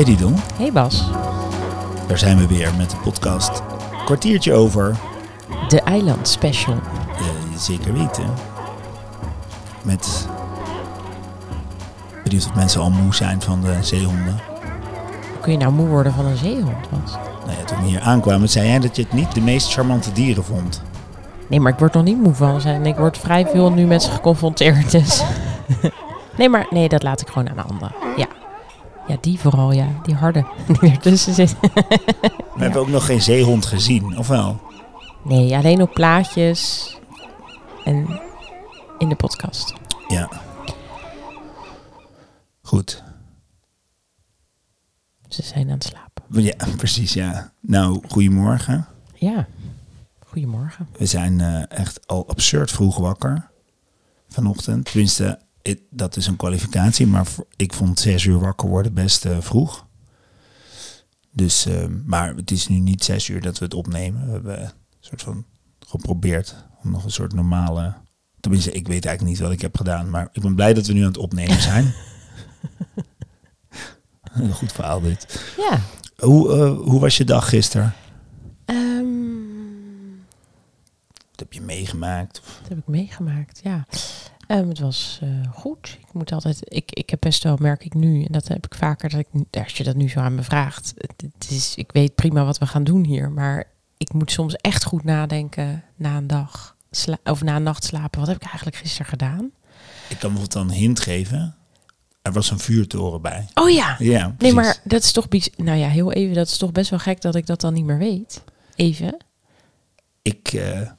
Hey 0.00 0.14
Didon, 0.14 0.34
Hey 0.54 0.72
Bas, 0.72 1.10
daar 2.06 2.18
zijn 2.18 2.36
we 2.36 2.46
weer 2.46 2.74
met 2.76 2.90
de 2.90 2.96
podcast. 2.96 3.62
Kwartiertje 4.04 4.52
over, 4.52 4.96
de 5.68 5.80
Eiland 5.80 6.28
Special. 6.28 6.74
eh, 6.74 7.58
zeker 7.58 7.92
weten. 7.92 8.24
Met, 9.82 10.28
benieuwd 12.24 12.46
of 12.46 12.54
mensen 12.54 12.80
al 12.80 12.90
moe 12.90 13.14
zijn 13.14 13.42
van 13.42 13.60
de 13.60 13.76
zeehonden. 13.80 14.40
Hoe 15.30 15.40
kun 15.40 15.52
je 15.52 15.58
nou 15.58 15.72
moe 15.72 15.88
worden 15.88 16.12
van 16.12 16.26
een 16.26 16.36
zeehond, 16.36 16.90
Bas? 16.90 17.12
Nou 17.46 17.58
ja, 17.58 17.64
toen 17.64 17.82
we 17.82 17.88
hier 17.88 18.00
aankwamen, 18.00 18.48
zei 18.48 18.68
jij 18.68 18.78
dat 18.78 18.96
je 18.96 19.02
het 19.02 19.12
niet 19.12 19.34
de 19.34 19.40
meest 19.40 19.72
charmante 19.72 20.12
dieren 20.12 20.44
vond. 20.44 20.82
Nee, 21.46 21.60
maar 21.60 21.72
ik 21.72 21.78
word 21.78 21.92
nog 21.92 22.04
niet 22.04 22.22
moe 22.22 22.34
van 22.34 22.60
ze. 22.60 22.68
En 22.68 22.86
ik 22.86 22.96
word 22.96 23.18
vrij 23.18 23.46
veel 23.46 23.72
nu 23.72 23.86
met 23.86 24.02
ze 24.02 24.10
geconfronteerd, 24.10 24.90
dus... 24.90 25.22
nee, 26.38 26.48
maar 26.48 26.66
nee, 26.70 26.88
dat 26.88 27.02
laat 27.02 27.20
ik 27.20 27.28
gewoon 27.28 27.48
aan 27.48 27.56
de 27.56 27.62
anderen. 27.62 27.92
Ja. 28.16 28.26
Ja, 29.10 29.16
die 29.20 29.38
vooral, 29.38 29.72
ja. 29.72 30.00
Die 30.02 30.14
harde 30.14 30.46
die 30.80 30.90
ertussen 30.90 31.34
zit. 31.34 31.56
We 32.56 32.66
hebben 32.66 32.80
ook 32.80 32.88
nog 32.88 33.06
geen 33.06 33.22
zeehond 33.22 33.66
gezien, 33.66 34.18
of 34.18 34.28
wel? 34.28 34.60
nee, 35.24 35.56
alleen 35.56 35.82
op 35.82 35.94
plaatjes 35.94 36.94
en 37.84 38.20
in 38.98 39.08
de 39.08 39.14
podcast. 39.14 39.74
Ja. 40.08 40.28
Goed. 42.62 43.02
Ze 45.28 45.42
zijn 45.42 45.66
aan 45.66 45.74
het 45.74 45.84
slapen. 45.84 46.42
Ja, 46.42 46.54
precies, 46.76 47.12
ja. 47.12 47.52
Nou, 47.60 48.02
goedemorgen. 48.08 48.86
Ja. 49.14 49.46
Goedemorgen. 50.26 50.88
We 50.98 51.06
zijn 51.06 51.40
eh, 51.40 51.78
echt 51.78 52.06
al 52.06 52.28
absurd 52.28 52.70
vroeg 52.70 52.96
wakker 52.96 53.50
vanochtend. 54.28 54.84
Tenminste, 54.84 55.38
it- 55.62 55.82
dat 55.90 56.16
is 56.16 56.26
een 56.26 56.36
kwalificatie, 56.36 57.06
maar 57.06 57.26
ik 57.56 57.72
vond 57.72 57.98
zes 58.00 58.24
uur 58.24 58.38
wakker 58.38 58.68
worden 58.68 58.94
best 58.94 59.24
eh, 59.24 59.40
vroeg. 59.40 59.86
Dus, 61.32 61.66
eh, 61.66 61.86
maar 62.04 62.34
het 62.34 62.50
is 62.50 62.68
nu 62.68 62.78
niet 62.78 63.04
zes 63.04 63.28
uur 63.28 63.40
dat 63.40 63.58
we 63.58 63.64
het 63.64 63.74
opnemen. 63.74 64.26
We 64.26 64.32
hebben 64.32 64.62
een 64.62 64.70
soort 65.00 65.22
van 65.22 65.44
geprobeerd 65.86 66.54
om 66.82 66.90
nog 66.90 67.04
een 67.04 67.10
soort 67.10 67.32
normale... 67.32 67.94
Tenminste, 68.40 68.70
ik 68.72 68.86
weet 68.88 69.04
eigenlijk 69.04 69.36
niet 69.36 69.46
wat 69.46 69.54
ik 69.56 69.60
heb 69.60 69.76
gedaan, 69.76 70.10
maar 70.10 70.28
ik 70.32 70.42
ben 70.42 70.54
blij 70.54 70.74
dat 70.74 70.86
we 70.86 70.92
nu 70.92 71.00
aan 71.00 71.06
het 71.06 71.16
opnemen 71.16 71.60
zijn. 71.62 71.94
een 74.32 74.52
goed 74.52 74.72
verhaal 74.72 75.00
dit. 75.00 75.54
Ja. 75.56 75.80
Hoe, 76.16 76.52
eh, 76.54 76.78
hoe 76.88 77.00
was 77.00 77.16
je 77.16 77.24
dag 77.24 77.48
gisteren? 77.48 77.92
Ehm, 78.64 79.08
Wat 81.30 81.40
heb 81.40 81.52
je 81.52 81.60
meegemaakt? 81.60 82.40
Dat 82.60 82.68
heb 82.68 82.78
ik 82.78 82.86
meegemaakt, 82.86 83.60
ja. 83.62 83.86
Ehm, 84.50 84.68
het 84.68 84.78
was 84.78 85.18
eh, 85.22 85.28
goed. 85.52 85.98
Ik 86.00 86.12
moet 86.12 86.32
altijd. 86.32 86.58
Ik, 86.62 86.92
ik 86.92 87.10
heb 87.10 87.20
best 87.20 87.42
wel, 87.42 87.56
merk 87.60 87.84
ik 87.84 87.94
nu, 87.94 88.24
en 88.24 88.32
dat 88.32 88.48
heb 88.48 88.64
ik 88.66 88.74
vaker, 88.74 89.08
dat 89.10 89.20
ik, 89.20 89.26
als 89.62 89.72
je 89.72 89.84
dat 89.84 89.96
nu 89.96 90.08
zo 90.08 90.20
aan 90.20 90.34
me 90.34 90.42
vraagt. 90.42 90.92
Het, 90.96 91.12
het 91.34 91.50
is, 91.50 91.74
ik 91.74 91.92
weet 91.92 92.14
prima 92.14 92.44
wat 92.44 92.58
we 92.58 92.66
gaan 92.66 92.84
doen 92.84 93.04
hier, 93.04 93.30
maar 93.30 93.64
ik 93.96 94.12
moet 94.12 94.30
soms 94.30 94.56
echt 94.56 94.84
goed 94.84 95.04
nadenken 95.04 95.84
na 95.96 96.16
een 96.16 96.26
dag 96.26 96.76
sla- 96.90 97.18
of 97.24 97.42
na 97.42 97.56
een 97.56 97.62
nacht 97.62 97.84
slapen. 97.84 98.18
Wat 98.18 98.28
heb 98.28 98.36
ik 98.36 98.42
eigenlijk 98.48 98.76
gisteren 98.76 99.06
gedaan? 99.06 99.50
Ik 100.08 100.18
kan 100.18 100.32
bijvoorbeeld 100.32 100.52
dan 100.52 100.68
een 100.68 100.74
hint 100.74 101.00
geven. 101.00 101.54
Er 102.22 102.32
was 102.32 102.50
een 102.50 102.58
vuurtoren 102.58 103.22
bij. 103.22 103.46
Oh 103.54 103.70
ja. 103.70 103.96
Ja, 103.98 104.34
Nee, 104.38 104.52
maar 104.52 104.80
dat 104.84 105.02
is 105.02 105.12
toch. 105.12 105.26
Nou 105.56 105.78
ja, 105.78 105.88
heel 105.88 106.12
even. 106.12 106.34
Dat 106.34 106.46
is 106.46 106.56
toch 106.56 106.72
best 106.72 106.90
wel 106.90 106.98
gek 106.98 107.20
dat 107.20 107.34
ik 107.34 107.46
dat 107.46 107.60
dan 107.60 107.74
niet 107.74 107.84
meer 107.84 107.98
weet. 107.98 108.44
Even. 108.74 109.16
Ik, 110.22 110.52
eh, 110.52 110.90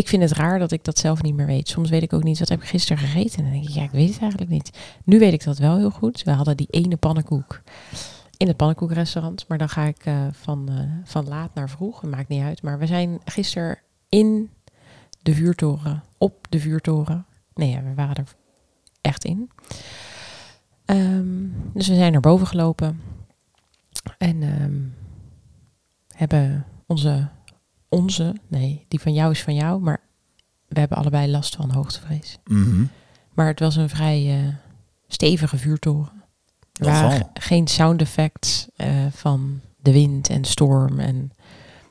Ik 0.00 0.08
vind 0.08 0.22
het 0.22 0.32
raar 0.32 0.58
dat 0.58 0.72
ik 0.72 0.84
dat 0.84 0.98
zelf 0.98 1.22
niet 1.22 1.34
meer 1.34 1.46
weet. 1.46 1.68
Soms 1.68 1.90
weet 1.90 2.02
ik 2.02 2.12
ook 2.12 2.22
niet 2.22 2.38
wat 2.38 2.48
heb 2.48 2.62
ik 2.62 2.68
gisteren 2.68 2.98
gegeten. 3.02 3.38
En 3.38 3.42
dan 3.42 3.52
denk 3.52 3.68
ik, 3.68 3.74
ja, 3.74 3.82
ik 3.82 3.90
weet 3.90 4.08
het 4.08 4.20
eigenlijk 4.20 4.50
niet. 4.50 4.70
Nu 5.04 5.18
weet 5.18 5.32
ik 5.32 5.44
dat 5.44 5.58
wel 5.58 5.76
heel 5.76 5.90
goed. 5.90 6.22
We 6.22 6.30
hadden 6.30 6.56
die 6.56 6.66
ene 6.70 6.96
pannenkoek 6.96 7.62
in 8.36 8.46
het 8.46 8.56
pannenkoekrestaurant. 8.56 9.44
Maar 9.48 9.58
dan 9.58 9.68
ga 9.68 9.84
ik 9.84 10.04
eh, 10.04 10.26
van, 10.32 10.68
eh, 10.68 10.80
van 11.04 11.28
laat 11.28 11.54
naar 11.54 11.70
vroeg. 11.70 12.02
Maakt 12.02 12.28
niet 12.28 12.42
uit. 12.42 12.62
Maar 12.62 12.78
we 12.78 12.86
zijn 12.86 13.20
gisteren 13.24 13.78
in 14.08 14.50
de 15.22 15.34
vuurtoren, 15.34 16.02
op 16.18 16.46
de 16.48 16.60
vuurtoren. 16.60 17.26
Nee, 17.54 17.70
ja, 17.70 17.82
we 17.82 17.94
waren 17.94 18.16
er 18.16 18.34
echt 19.00 19.24
in. 19.24 19.50
Ehm, 20.84 21.48
dus 21.74 21.88
we 21.88 21.94
zijn 21.94 22.12
naar 22.12 22.20
boven 22.20 22.46
gelopen. 22.46 23.00
En 24.18 24.42
ehm, 24.42 24.80
hebben 26.08 26.66
onze 26.86 27.28
onze, 27.90 28.34
nee, 28.48 28.84
die 28.88 29.00
van 29.00 29.12
jou 29.14 29.30
is 29.30 29.42
van 29.42 29.54
jou, 29.54 29.80
maar 29.80 30.00
we 30.68 30.78
hebben 30.80 30.98
allebei 30.98 31.30
last 31.30 31.56
van 31.56 31.70
hoogtevrees. 31.70 32.38
mhm. 32.44 32.84
Maar 33.34 33.46
het 33.46 33.60
was 33.60 33.76
een 33.76 33.88
vrij 33.88 34.38
eh, 34.38 34.54
stevige 35.08 35.56
vuurtoren. 35.58 36.12
Er 36.72 36.86
waren 36.86 37.10
ge- 37.12 37.26
geen 37.40 37.66
sound 37.68 38.00
effects 38.00 38.66
eh, 38.76 39.06
van 39.10 39.60
de 39.76 39.92
wind 39.92 40.28
en 40.28 40.44
storm. 40.44 40.98
En 40.98 41.30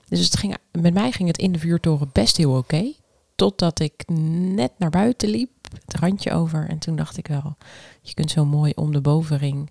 dus 0.07 0.19
het 0.23 0.37
ging, 0.37 0.55
met 0.71 0.93
mij 0.93 1.11
ging 1.11 1.27
het 1.27 1.37
in 1.37 1.51
de 1.51 1.59
vuurtoren 1.59 2.09
best 2.13 2.37
heel 2.37 2.57
oké. 2.57 2.91
totdat 3.35 3.79
ik 3.79 4.03
net 4.53 4.71
naar 4.77 4.89
buiten 4.89 5.29
liep, 5.29 5.49
het 5.85 5.95
randje 5.95 6.31
over. 6.31 6.69
En 6.69 6.77
toen 6.79 6.95
dacht 6.95 7.17
ik 7.17 7.27
wel, 7.27 7.57
je 8.01 8.13
kunt 8.13 8.31
zo 8.31 8.45
mooi 8.45 8.71
om 8.75 8.91
de 8.91 9.01
bovenring 9.01 9.69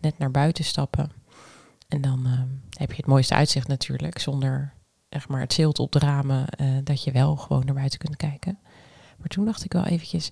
net 0.00 0.18
naar 0.18 0.30
buiten 0.30 0.64
stappen. 0.64 1.10
En 1.88 2.00
dan 2.00 2.26
eh, 2.26 2.32
heb 2.80 2.90
je 2.90 2.96
het 2.96 3.06
mooiste 3.06 3.34
uitzicht 3.34 3.68
natuurlijk, 3.68 4.18
zonder 4.18 4.72
zeg 5.12 5.28
maar, 5.28 5.40
het 5.40 5.52
zilt 5.52 5.78
op 5.78 5.92
de 5.92 5.98
ramen, 5.98 6.48
eh, 6.48 6.66
dat 6.84 7.04
je 7.04 7.12
wel 7.12 7.36
gewoon 7.36 7.62
naar 7.64 7.74
buiten 7.74 7.98
kunt 7.98 8.16
kijken. 8.16 8.58
Maar 9.18 9.28
toen 9.28 9.44
dacht 9.44 9.64
ik 9.64 9.72
wel 9.72 9.84
eventjes, 9.84 10.28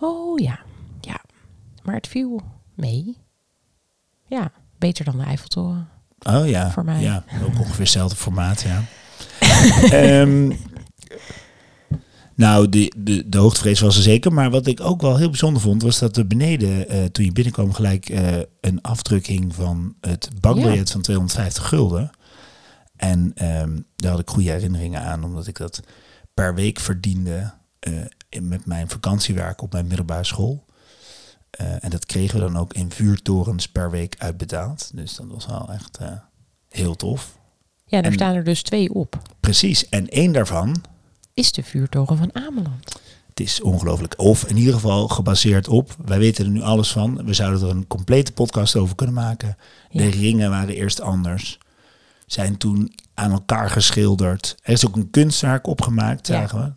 oh 0.00 0.38
ja, 0.38 0.60
ja. 1.00 1.20
Maar 1.82 1.94
het 1.94 2.08
viel 2.08 2.42
mee. 2.74 3.16
Ja, 4.26 4.52
beter 4.78 5.04
dan 5.04 5.18
de 5.18 5.24
Eiffeltoren. 5.24 5.88
Oh 6.18 6.48
ja. 6.48 6.70
Voor 6.70 6.84
mij. 6.84 7.00
Ja, 7.00 7.24
ook 7.42 7.58
ongeveer 7.64 7.78
hetzelfde 7.78 8.16
formaat, 8.16 8.62
ja. 8.62 8.84
Ehm, 9.90 10.52
nou, 12.34 12.68
de, 12.68 12.92
de, 12.96 13.28
de 13.28 13.38
hoogtevrees 13.38 13.80
was 13.80 13.96
er 13.96 14.02
zeker. 14.02 14.32
Maar 14.32 14.50
wat 14.50 14.66
ik 14.66 14.80
ook 14.80 15.00
wel 15.00 15.16
heel 15.16 15.28
bijzonder 15.28 15.62
vond, 15.62 15.82
was 15.82 15.98
dat 15.98 16.16
er 16.16 16.26
beneden, 16.26 16.88
eh, 16.88 17.04
toen 17.04 17.24
je 17.24 17.32
binnenkwam, 17.32 17.72
gelijk 17.72 18.08
eh, 18.08 18.38
een 18.60 18.80
afdrukking 18.80 19.54
van 19.54 19.94
het 20.00 20.28
bankbiljet 20.40 20.90
van 20.90 21.00
250 21.00 21.68
gulden. 21.68 22.10
En 23.02 23.32
ehm, 23.34 23.80
daar 23.96 24.10
had 24.10 24.20
ik 24.20 24.30
goede 24.30 24.50
herinneringen 24.50 25.02
aan, 25.02 25.24
omdat 25.24 25.46
ik 25.46 25.56
dat 25.58 25.80
per 26.34 26.54
week 26.54 26.80
verdiende 26.80 27.52
eh, 27.78 27.92
met 28.40 28.66
mijn 28.66 28.88
vakantiewerk 28.88 29.62
op 29.62 29.72
mijn 29.72 29.86
middelbare 29.86 30.24
school. 30.24 30.64
Eh, 31.50 31.84
en 31.84 31.90
dat 31.90 32.06
kregen 32.06 32.34
we 32.38 32.44
dan 32.44 32.56
ook 32.58 32.72
in 32.74 32.90
vuurtorens 32.92 33.68
per 33.68 33.90
week 33.90 34.14
uitbetaald. 34.18 34.90
Dus 34.94 35.14
dat 35.16 35.26
was 35.28 35.46
wel 35.46 35.72
echt 35.72 35.96
eh, 35.96 36.12
heel 36.68 36.96
tof. 36.96 37.38
Ja, 37.84 38.00
daar 38.00 38.10
En- 38.10 38.16
staan 38.16 38.34
er 38.34 38.44
dus 38.44 38.62
twee 38.62 38.94
op. 38.94 39.22
Precies. 39.40 39.88
En 39.88 40.08
één 40.08 40.32
daarvan, 40.32 40.82
Is 41.34 41.52
de 41.52 41.62
vuurtoren 41.62 42.16
van 42.16 42.34
Ameland. 42.34 43.00
het 43.28 43.40
is 43.40 43.60
ongelooflijk. 43.60 44.14
Of 44.18 44.44
in 44.44 44.56
ieder 44.56 44.74
geval 44.74 45.08
gebaseerd 45.08 45.68
op, 45.68 45.96
wij 46.04 46.18
weten 46.18 46.44
er 46.44 46.50
nu 46.50 46.60
alles 46.62 46.92
van. 46.92 47.24
We 47.24 47.34
zouden 47.34 47.62
er 47.62 47.76
een 47.76 47.86
complete 47.86 48.32
podcast 48.32 48.76
over 48.76 48.94
kunnen 48.96 49.14
maken. 49.14 49.56
De 49.90 50.08
ringen 50.08 50.50
waren 50.50 50.74
eerst 50.74 51.00
anders. 51.00 51.58
Zijn 52.32 52.56
toen 52.56 52.92
aan 53.14 53.30
elkaar 53.32 53.70
geschilderd. 53.70 54.56
Er 54.62 54.72
is 54.72 54.86
ook 54.86 54.96
een 54.96 55.10
kunstwerk 55.10 55.66
opgemaakt, 55.66 56.26
Ja. 56.26 56.34
zagen 56.34 56.58
we. 56.64 56.72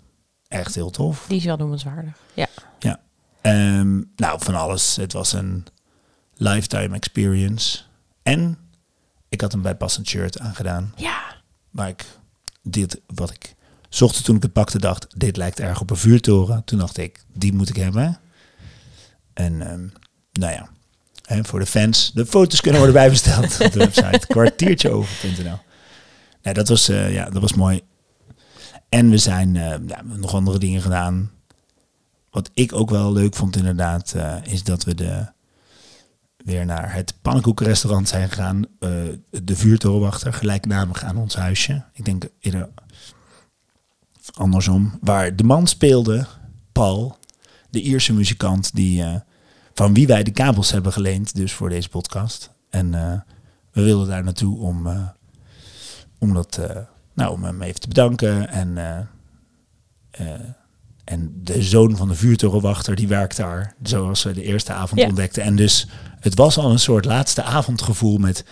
Echt 0.47 0.75
heel 0.75 0.89
tof. 0.89 1.25
Die 1.27 1.37
is 1.37 1.45
wel 1.45 1.57
noemenswaardig. 1.57 2.17
Ja. 2.33 2.47
Ehm, 3.41 4.01
nou, 4.15 4.39
van 4.43 4.55
alles. 4.55 4.95
Het 4.95 5.13
was 5.13 5.33
een 5.33 5.65
lifetime 6.33 6.95
experience. 6.95 7.81
En 8.23 8.57
ik 9.29 9.41
had 9.41 9.53
een 9.53 9.61
bijpassend 9.61 10.07
shirt 10.07 10.39
aangedaan. 10.39 10.93
Ja. 10.95 11.35
Maar 11.69 11.87
ik, 11.87 12.05
dit 12.63 13.01
wat 13.07 13.31
ik 13.31 13.55
zocht 13.89 14.23
toen 14.23 14.35
ik 14.35 14.41
het 14.43 14.53
pakte, 14.53 14.79
dacht, 14.79 15.19
dit 15.19 15.37
lijkt 15.37 15.59
erg 15.59 15.81
op 15.81 15.89
een 15.89 15.97
vuurtoren. 15.97 16.63
Toen 16.63 16.79
dacht 16.79 16.97
ik, 16.97 17.23
die 17.33 17.53
moet 17.53 17.69
ik 17.69 17.75
hebben. 17.75 18.19
En 19.33 19.61
ehm, 19.61 19.87
nou 20.31 20.53
ja, 20.53 20.69
hè, 21.25 21.43
voor 21.43 21.59
de 21.59 21.65
fans, 21.65 22.11
de 22.13 22.25
foto's 22.25 22.61
kunnen 22.61 22.79
worden 22.81 23.01
bijbesteld 23.01 23.61
op 23.61 23.71
de 23.71 23.79
website 23.79 24.27
kwartiertjeover.nl. 24.27 25.59
Dat 26.53 26.67
was, 26.67 26.89
eh, 26.89 27.13
ja, 27.13 27.29
dat 27.29 27.41
was 27.41 27.53
mooi. 27.53 27.81
En 28.89 29.09
we 29.09 29.17
zijn, 29.17 29.55
eh, 29.55 29.75
ja, 29.87 30.01
nog 30.03 30.33
andere 30.33 30.59
dingen 30.59 30.81
gedaan. 30.81 31.31
Wat 32.29 32.49
ik 32.53 32.73
ook 32.73 32.89
wel 32.89 33.13
leuk 33.13 33.35
vond 33.35 33.55
inderdaad, 33.55 34.13
eh, 34.13 34.35
is 34.43 34.63
dat 34.63 34.83
we 34.83 34.95
de, 34.95 35.25
weer 36.37 36.65
naar 36.65 36.93
het 36.93 37.13
pannenkoekenrestaurant 37.21 38.07
zijn 38.07 38.29
gegaan. 38.29 38.65
de 39.29 39.55
vuurtorenwachter, 39.55 40.33
gelijknamig 40.33 41.03
aan 41.03 41.17
ons 41.17 41.35
huisje. 41.35 41.83
Ik 41.93 42.05
denk 42.05 42.23
eerder 42.39 42.69
andersom. 44.33 44.97
Waar 45.01 45.35
de 45.35 45.43
man 45.43 45.67
speelde, 45.67 46.25
Paul, 46.71 47.17
de 47.69 47.81
Ierse 47.81 48.13
muzikant, 48.13 48.75
die, 48.75 49.03
van 49.75 49.93
wie 49.93 50.07
wij 50.07 50.23
de 50.23 50.31
kabels 50.31 50.71
hebben 50.71 50.93
geleend, 50.93 51.35
dus 51.35 51.53
voor 51.53 51.69
deze 51.69 51.89
podcast. 51.89 52.51
En 52.69 52.93
eh, 52.93 53.19
we 53.71 53.81
wilden 53.81 54.07
daar 54.07 54.23
naartoe 54.23 54.59
om, 54.59 54.87
eh, 54.87 55.07
om, 56.19 56.33
dat, 56.33 56.57
eh, 56.57 56.77
nou, 57.13 57.31
om 57.31 57.43
hem 57.43 57.61
even 57.61 57.79
te 57.79 57.87
bedanken 57.87 58.49
en, 58.49 58.77
en 61.03 61.31
de 61.43 61.63
zoon 61.63 61.97
van 61.97 62.07
de 62.07 62.15
vuurtorenwachter, 62.15 62.95
die 62.95 63.07
werkt 63.07 63.37
daar, 63.37 63.75
zoals 63.83 64.23
we 64.23 64.33
de 64.33 64.43
eerste 64.43 64.73
avond 64.73 64.99
Ja. 65.01 65.07
ontdekten. 65.07 65.43
En 65.43 65.55
dus 65.55 65.87
het 66.19 66.35
was 66.35 66.57
al 66.57 66.71
een 66.71 66.79
soort 66.79 67.05
laatste 67.05 67.43
avondgevoel 67.43 68.17
met... 68.17 68.45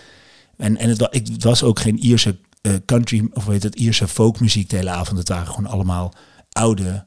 En, 0.56 0.76
en 0.76 0.88
het, 0.88 1.06
ik, 1.10 1.28
was 1.38 1.62
ook 1.62 1.80
geen 1.80 1.98
Ierse 1.98 2.38
country, 2.84 3.28
of 3.32 3.44
weet 3.44 3.62
het, 3.62 3.74
Ierse 3.74 4.08
folkmuziek 4.08 4.70
de 4.70 4.76
hele 4.76 4.90
avond. 4.90 5.18
Het 5.18 5.28
waren 5.28 5.46
gewoon 5.46 5.70
allemaal 5.70 6.12
oude 6.52 7.06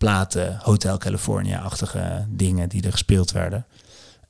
platen, 0.00 0.58
Hotel 0.62 0.98
California-achtige 0.98 2.26
dingen 2.28 2.68
die 2.68 2.82
er 2.82 2.92
gespeeld 2.92 3.32
werden. 3.32 3.66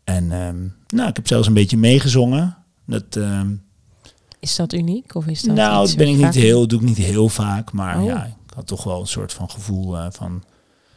En 0.05 0.33
ehm, 0.33 0.67
nou, 0.97 1.09
ik 1.09 1.17
heb 1.17 1.27
zelfs 1.27 1.47
een 1.47 1.55
beetje 1.55 1.77
meegezongen. 1.77 2.57
Dat, 2.87 3.17
ehm, 3.17 3.55
Is 4.39 4.57
dat 4.57 4.73
uniek? 4.73 5.15
Of 5.15 5.27
is 5.27 5.43
dat 5.43 5.57
nou, 5.57 5.87
dat 5.87 5.97
ben 5.97 6.09
ik 6.09 6.17
niet 6.17 6.35
heel, 6.35 6.69
doe 6.69 6.81
ik 6.81 6.87
niet 6.87 6.97
heel 6.97 7.29
vaak, 7.29 7.73
maar 7.73 7.99
Oh. 7.99 8.05
ja, 8.05 8.25
ik 8.25 8.55
had 8.55 8.67
toch 8.67 8.85
wel 8.85 9.01
een 9.01 9.07
soort 9.07 9.33
van 9.33 9.51
gevoel 9.51 9.97
eh, 9.99 10.07
van 10.11 10.43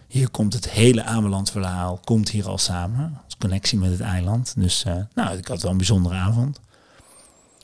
hier 0.07 0.29
komt 0.29 0.53
het 0.53 0.69
hele 0.69 1.03
Ameland 1.03 1.51
verhaal, 1.51 1.99
komt 2.03 2.29
hier 2.29 2.47
al 2.47 2.57
samen, 2.57 3.21
als 3.25 3.37
connectie 3.37 3.77
met 3.77 3.91
het 3.91 4.01
eiland. 4.01 4.53
Dus 4.57 4.83
eh, 4.83 4.95
nou, 5.15 5.37
ik 5.37 5.47
had 5.47 5.61
wel 5.61 5.71
een 5.71 5.77
bijzondere 5.77 6.15
avond. 6.15 6.59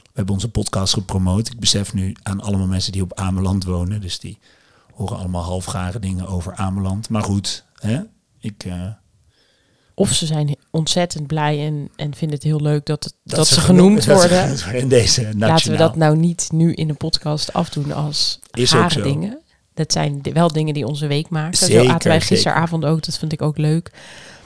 We 0.03 0.09
hebben 0.25 0.33
onze 0.33 0.49
podcast 0.49 0.93
gepromoot. 0.93 1.47
Ik 1.47 1.59
besef 1.59 1.93
nu 1.93 2.15
aan 2.23 2.41
allemaal 2.41 2.67
mensen 2.67 2.91
die 2.91 3.01
op 3.01 3.13
Ameland 3.13 3.63
wonen, 3.63 4.01
dus 4.01 4.19
die 4.19 4.39
horen 4.99 5.17
allemaal 5.17 5.43
halfgare 5.43 5.99
dingen 5.99 6.27
over 6.27 6.53
Ameland. 6.55 7.09
Maar 7.09 7.23
goed, 7.23 7.65
hè? 7.79 7.99
ik 8.39 8.63
eh, 8.65 8.87
Of 9.93 10.13
ze 10.13 10.25
zijn 10.25 10.55
ontzettend 10.71 11.27
blij 11.27 11.65
en, 11.65 11.89
en 11.95 12.13
vinden 12.15 12.37
het 12.37 12.45
heel 12.47 12.61
leuk 12.61 12.85
dat, 12.85 13.03
het, 13.03 13.13
dat, 13.23 13.47
ze, 13.47 13.59
geno- 13.59 13.65
genoemd 13.83 14.05
worden. 14.05 14.75
in 14.75 14.87
deze 14.89 15.21
nationaal. 15.21 15.49
Laten 15.49 15.71
we 15.71 15.77
dat 15.77 15.95
nou 15.95 16.17
niet 16.17 16.49
nu 16.51 16.73
in 16.73 16.87
de 16.87 16.93
podcast 16.93 17.53
afdoen 17.53 17.91
als 17.91 18.39
Is 18.51 18.75
ook 18.75 19.03
dingen. 19.03 19.39
Dat 19.73 19.91
zijn 19.91 20.21
de- 20.21 20.31
wel 20.31 20.47
dingen 20.47 20.73
die 20.73 20.85
onze 20.87 21.07
week 21.07 21.29
maken. 21.29 21.57
Zeker, 21.57 21.83
Zo 21.83 21.89
aten 21.91 22.07
wij 22.09 22.19
zeker. 22.19 22.35
gisteravond 22.35 22.85
ook, 22.85 23.05
dat 23.05 23.17
vond 23.17 23.31
ik 23.33 23.41
ook 23.41 23.57
leuk. 23.57 23.91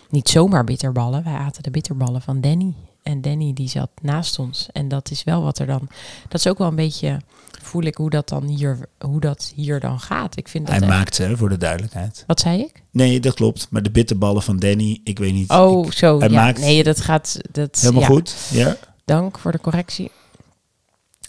Niet 0.10 0.30
zomaar 0.30 0.64
bitterballen, 0.64 1.24
wij 1.24 1.34
aten 1.34 1.64
de 1.64 1.72
bitterballen 1.72 2.22
van 2.22 2.42
Danny. 2.42 2.74
En 3.04 3.22
Danny 3.22 3.54
die 3.54 3.70
zat 3.70 3.90
naast 4.02 4.40
ons. 4.40 4.68
En 4.72 4.88
dat 4.88 5.12
is 5.12 5.24
wel 5.24 5.44
wat 5.44 5.60
er 5.60 5.66
dan... 5.66 5.88
Dat 6.28 6.40
is 6.40 6.48
ook 6.48 6.58
wel 6.58 6.68
een 6.68 6.76
beetje... 6.76 7.20
Voel 7.64 7.84
ik 7.84 7.96
hoe 7.96 8.10
dat 8.10 8.30
dan 8.30 8.44
hier, 8.46 8.78
hoe 9.00 9.20
dat 9.20 9.52
hier 9.56 9.80
dan 9.80 10.00
gaat. 10.00 10.38
Ik 10.38 10.48
vind 10.48 10.66
dat... 10.68 10.76
Hij 10.76 10.88
echt- 10.88 10.98
maakt 10.98 11.16
ze, 11.16 11.38
voor 11.38 11.50
de 11.50 11.58
duidelijkheid. 11.58 12.24
Wat 12.28 12.40
zei 12.40 12.60
ik? 12.62 12.84
Nee, 12.92 13.20
dat 13.20 13.34
klopt. 13.34 13.68
Maar 13.70 13.84
de 13.84 13.92
bitterballen 13.92 14.42
van 14.42 14.58
Danny, 14.60 15.00
ik 15.04 15.20
weet 15.20 15.34
niet. 15.34 15.50
Oh, 15.50 15.86
ik- 15.86 15.94
zo. 15.94 16.20
hij 16.20 16.30
ja. 16.30 16.36
maakt- 16.44 16.60
Nee, 16.60 16.84
dat 16.84 17.02
gaat... 17.02 17.40
Dat, 17.52 17.80
helemaal 17.82 18.02
ja. 18.02 18.08
goed. 18.08 18.36
Ja. 18.52 18.76
Dank 19.06 19.40
voor 19.40 19.52
de 19.52 19.60
correctie. 19.62 20.12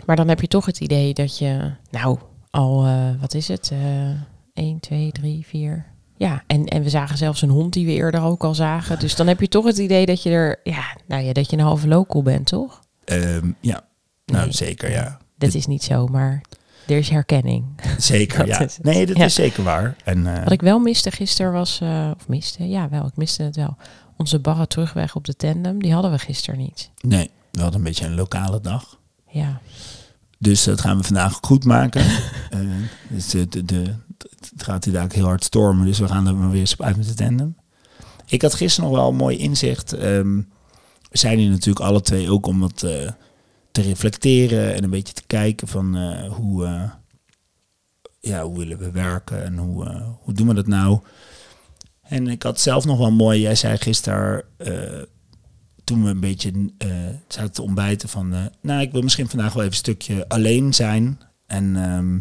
Maar 0.07 0.17
dan 0.17 0.29
heb 0.29 0.41
je 0.41 0.49
toch 0.49 0.67
het 0.67 0.81
idee 0.81 1.15
dat 1.15 1.39
je, 1.39 1.71
nou, 1.91 2.19
al, 2.51 2.85
eh, 2.85 3.09
wat 3.21 3.35
is 3.35 3.49
het? 3.49 3.71
eh 3.73 4.11
1, 4.55 4.81
2, 4.81 5.13
3, 5.13 5.47
4. 5.47 5.87
Ja, 6.17 6.43
en, 6.47 6.65
en 6.67 6.83
we 6.83 6.89
zagen 6.91 7.19
zelfs 7.19 7.43
een 7.43 7.49
hond 7.51 7.73
die 7.73 7.87
we 7.87 7.93
eerder 7.93 8.23
ook 8.23 8.45
al 8.45 8.55
zagen. 8.55 8.99
Dus 8.99 9.17
dan 9.17 9.27
heb 9.27 9.41
je 9.41 9.49
toch 9.49 9.65
het 9.65 9.79
idee 9.79 10.07
dat 10.07 10.23
je 10.23 10.31
er, 10.31 10.61
ja, 10.65 10.85
nou 11.07 11.23
ja, 11.25 11.33
dat 11.33 11.51
je 11.51 11.57
een 11.57 11.63
halve 11.63 11.89
local 11.89 12.23
bent, 12.23 12.47
toch? 12.47 12.81
Ehm, 13.05 13.51
ja. 13.61 13.85
Nou, 14.27 14.45
Nee. 14.45 14.53
zeker, 14.53 14.91
ja. 14.91 15.19
Dat 15.39 15.55
is 15.55 15.67
niet 15.67 15.83
zo, 15.83 16.07
maar 16.07 16.43
er 16.87 16.97
is 16.97 17.09
herkenning. 17.09 17.65
Zeker, 17.99 18.47
ja. 18.47 18.61
is. 18.61 18.79
Nee, 18.83 19.07
dat 19.07 19.17
Ja. 19.17 19.25
is 19.25 19.35
zeker 19.35 19.63
waar. 19.63 19.97
En, 20.05 20.27
eh, 20.37 20.43
Wat 20.43 20.53
ik 20.53 20.61
wel 20.61 20.79
miste 20.79 21.11
gisteren 21.11 21.53
was, 21.53 21.81
eh, 21.81 22.11
of 22.17 22.29
miste, 22.29 22.69
ja 22.69 22.89
wel, 22.89 23.07
ik 23.07 23.17
miste 23.17 23.43
het 23.43 23.57
wel. 23.57 23.77
Onze 24.17 24.39
barre 24.39 24.67
terugweg 24.67 25.15
op 25.15 25.25
de 25.25 25.37
tandem, 25.37 25.83
die 25.83 25.93
hadden 25.93 26.11
we 26.11 26.19
gisteren 26.19 26.59
niet. 26.61 26.91
nee, 27.01 27.31
we 27.51 27.61
hadden 27.61 27.79
een 27.79 27.87
beetje 27.87 28.07
een 28.07 28.15
lokale 28.15 28.61
dag. 28.61 28.99
Ja, 29.31 29.61
Dus 30.39 30.65
dat 30.65 30.81
gaan 30.81 30.97
we 30.97 31.05
vandaag 31.05 31.39
goed 31.41 31.65
maken. 31.65 32.05
Eh, 32.51 32.61
dus 33.09 33.29
de, 33.29 33.49
de, 33.49 33.65
de, 33.65 33.95
het 34.51 34.63
gaat 34.63 34.87
inderdaad 34.87 35.13
heel 35.13 35.25
hard 35.25 35.45
stormen, 35.45 35.87
dus 35.87 35.99
we 35.99 36.09
gaan 36.09 36.27
er 36.27 36.35
maar 36.35 36.51
weer 36.51 36.61
eens 36.61 36.73
op 36.73 36.83
uit 36.83 36.97
met 36.97 37.07
de 37.07 37.15
tandem. 37.15 37.57
Ik 38.27 38.43
had 38.43 38.55
gisteren 38.55 38.91
nog 38.91 38.99
wel 38.99 39.09
een 39.09 39.17
mooi 39.17 39.37
inzicht. 39.39 39.93
Ehm, 39.93 40.37
we 41.11 41.19
zijn 41.19 41.39
hier 41.39 41.51
natuurlijk 41.51 41.87
alle 41.87 42.01
twee 42.01 42.31
ook 42.31 42.47
om 42.47 42.61
wat 42.61 42.83
eh, 42.83 43.11
te 43.75 43.83
reflecteren 43.83 44.75
en 44.75 44.85
een 44.85 44.91
beetje 44.91 45.15
te 45.15 45.27
kijken 45.27 45.69
van 45.69 45.97
eh, 45.97 46.33
hoe, 46.33 46.67
eh, 46.67 46.91
ja, 48.21 48.43
hoe 48.43 48.59
willen 48.59 48.79
we 48.79 48.91
werken 48.91 49.45
en 49.45 49.57
hoe, 49.57 49.87
eh, 49.87 50.09
hoe 50.21 50.35
doen 50.35 50.49
we 50.49 50.55
dat 50.55 50.67
nou. 50.67 51.01
En 52.03 52.29
ik 52.29 52.43
had 52.43 52.61
zelf 52.61 52.85
nog 52.85 52.99
wel 52.99 53.13
mooi, 53.13 53.41
jij 53.41 53.55
zei 53.55 53.77
gisteren, 53.77 54.45
toen 55.85 56.05
we 56.05 56.11
een 56.11 56.21
beetje 56.21 56.71
zaten 57.29 57.53
te 57.53 57.63
ontbijten 57.63 58.09
van, 58.09 58.51
nou, 58.61 58.81
ik 58.81 58.93
wil 58.93 59.03
misschien 59.03 59.29
vandaag 59.29 59.53
wel 59.53 59.63
even 59.63 59.75
een 59.75 59.79
stukje 59.79 60.29
alleen 60.29 60.75
zijn. 60.75 61.21
En 61.47 61.77
ehm, 61.77 62.19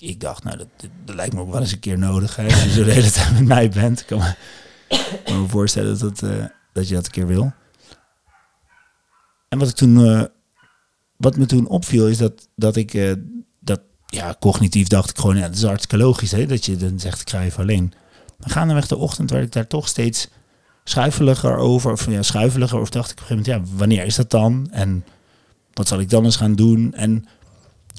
ik, 0.00 0.20
dacht, 0.20 0.44
nou, 0.44 0.56
dat, 1.04 1.14
lijkt 1.14 1.34
me 1.34 1.40
ook 1.40 1.50
wel 1.50 1.60
eens 1.60 1.72
een 1.72 1.78
keer 1.78 1.98
nodig. 1.98 2.36
Hè, 2.36 2.44
als 2.44 2.62
je 2.62 2.70
zo 2.70 2.84
de 2.84 2.92
hele 2.92 3.10
tijd 3.10 3.32
met 3.32 3.46
mij 3.46 3.70
bent. 3.70 4.00
Ik 4.00 4.06
kan 4.06 4.18
me, 5.24 5.44
voorstellen 5.48 5.98
dat, 5.98 6.18
dat, 6.18 6.50
dat 6.72 6.88
je 6.88 6.94
dat 6.94 7.06
een 7.06 7.12
keer 7.12 7.26
wil. 7.26 7.52
En 9.48 9.58
wat 9.58 9.68
ik 9.68 9.74
toen, 9.74 10.06
eh, 10.06 10.24
wat 11.16 11.36
me 11.36 11.46
toen 11.46 11.68
opviel, 11.68 12.08
is 12.08 12.18
dat, 12.18 12.48
dat 12.56 12.76
ik, 12.76 12.94
eh, 12.94 13.12
dat, 13.60 13.80
ja, 14.06 14.36
cognitief 14.40 14.88
dacht 14.88 15.10
ik 15.10 15.18
gewoon, 15.18 15.36
ja, 15.36 15.46
dat 15.46 15.56
is 15.56 15.62
hartstikke 15.62 16.04
logisch, 16.04 16.30
hè, 16.30 16.46
dat 16.46 16.64
je 16.64 16.76
dan 16.76 17.00
zegt, 17.00 17.20
ik 17.20 17.30
ga 17.30 17.62
alleen. 17.62 17.92
Maar 18.38 18.50
gaandeweg 18.50 18.86
de 18.86 18.96
ochtend 18.96 19.30
werd 19.30 19.44
ik 19.44 19.52
daar 19.52 19.66
toch 19.66 19.88
steeds 19.88 20.28
schuifeliger 20.84 21.56
over. 21.56 21.92
Of 21.92 22.10
ja, 22.10 22.22
schuifeliger. 22.22 22.80
Of 22.80 22.90
dacht 22.90 23.10
ik 23.10 23.20
op 23.20 23.22
een 23.22 23.26
gegeven 23.26 23.52
moment, 23.52 23.70
ja, 23.70 23.76
wanneer 23.78 24.04
is 24.04 24.14
dat 24.14 24.30
dan? 24.30 24.68
En 24.70 25.04
wat 25.72 25.88
zal 25.88 26.00
ik 26.00 26.10
dan 26.10 26.24
eens 26.24 26.36
gaan 26.36 26.54
doen? 26.54 26.94
En 26.94 27.24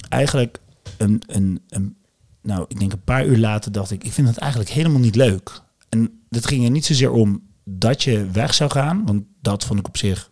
eigenlijk 0.08 0.60
een, 0.96 1.22
een, 1.26 1.60
een, 1.68 1.96
nou, 2.42 2.64
ik 2.68 2.78
denk 2.78 2.92
een 2.92 3.04
paar 3.04 3.26
uur 3.26 3.38
later 3.38 3.72
dacht 3.72 3.90
ik, 3.90 4.04
ik 4.04 4.12
vind 4.12 4.28
het 4.28 4.38
eigenlijk 4.38 4.70
helemaal 4.70 5.00
niet 5.00 5.16
leuk. 5.16 5.62
En 5.88 6.20
het 6.28 6.46
ging 6.46 6.64
er 6.64 6.70
niet 6.70 6.86
zozeer 6.86 7.10
om 7.10 7.42
dat 7.64 8.02
je 8.02 8.30
weg 8.30 8.54
zou 8.54 8.70
gaan, 8.70 9.06
want 9.06 9.24
dat 9.40 9.64
vond 9.64 9.78
ik 9.78 9.88
op 9.88 9.96
zich 9.96 10.29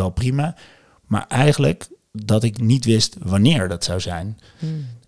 wel 0.00 0.10
prima. 0.10 0.54
Maar 1.06 1.26
eigenlijk 1.26 1.88
dat 2.12 2.42
ik 2.42 2.60
niet 2.60 2.84
wist 2.84 3.16
wanneer 3.22 3.68
dat 3.68 3.84
zou 3.84 4.00
zijn. 4.00 4.38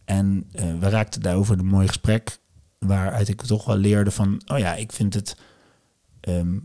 En 0.04 0.48
eh, 0.52 0.78
we 0.78 0.88
raakten 0.88 1.20
daarover 1.20 1.58
een 1.58 1.66
mooi 1.66 1.86
gesprek, 1.86 2.38
waaruit 2.78 3.28
ik 3.28 3.42
toch 3.42 3.64
wel 3.64 3.76
leerde 3.76 4.10
van, 4.10 4.42
oh 4.46 4.58
ja, 4.58 4.74
ik 4.74 4.92
vind 4.92 5.14
het, 5.14 5.36
ehm, 6.20 6.58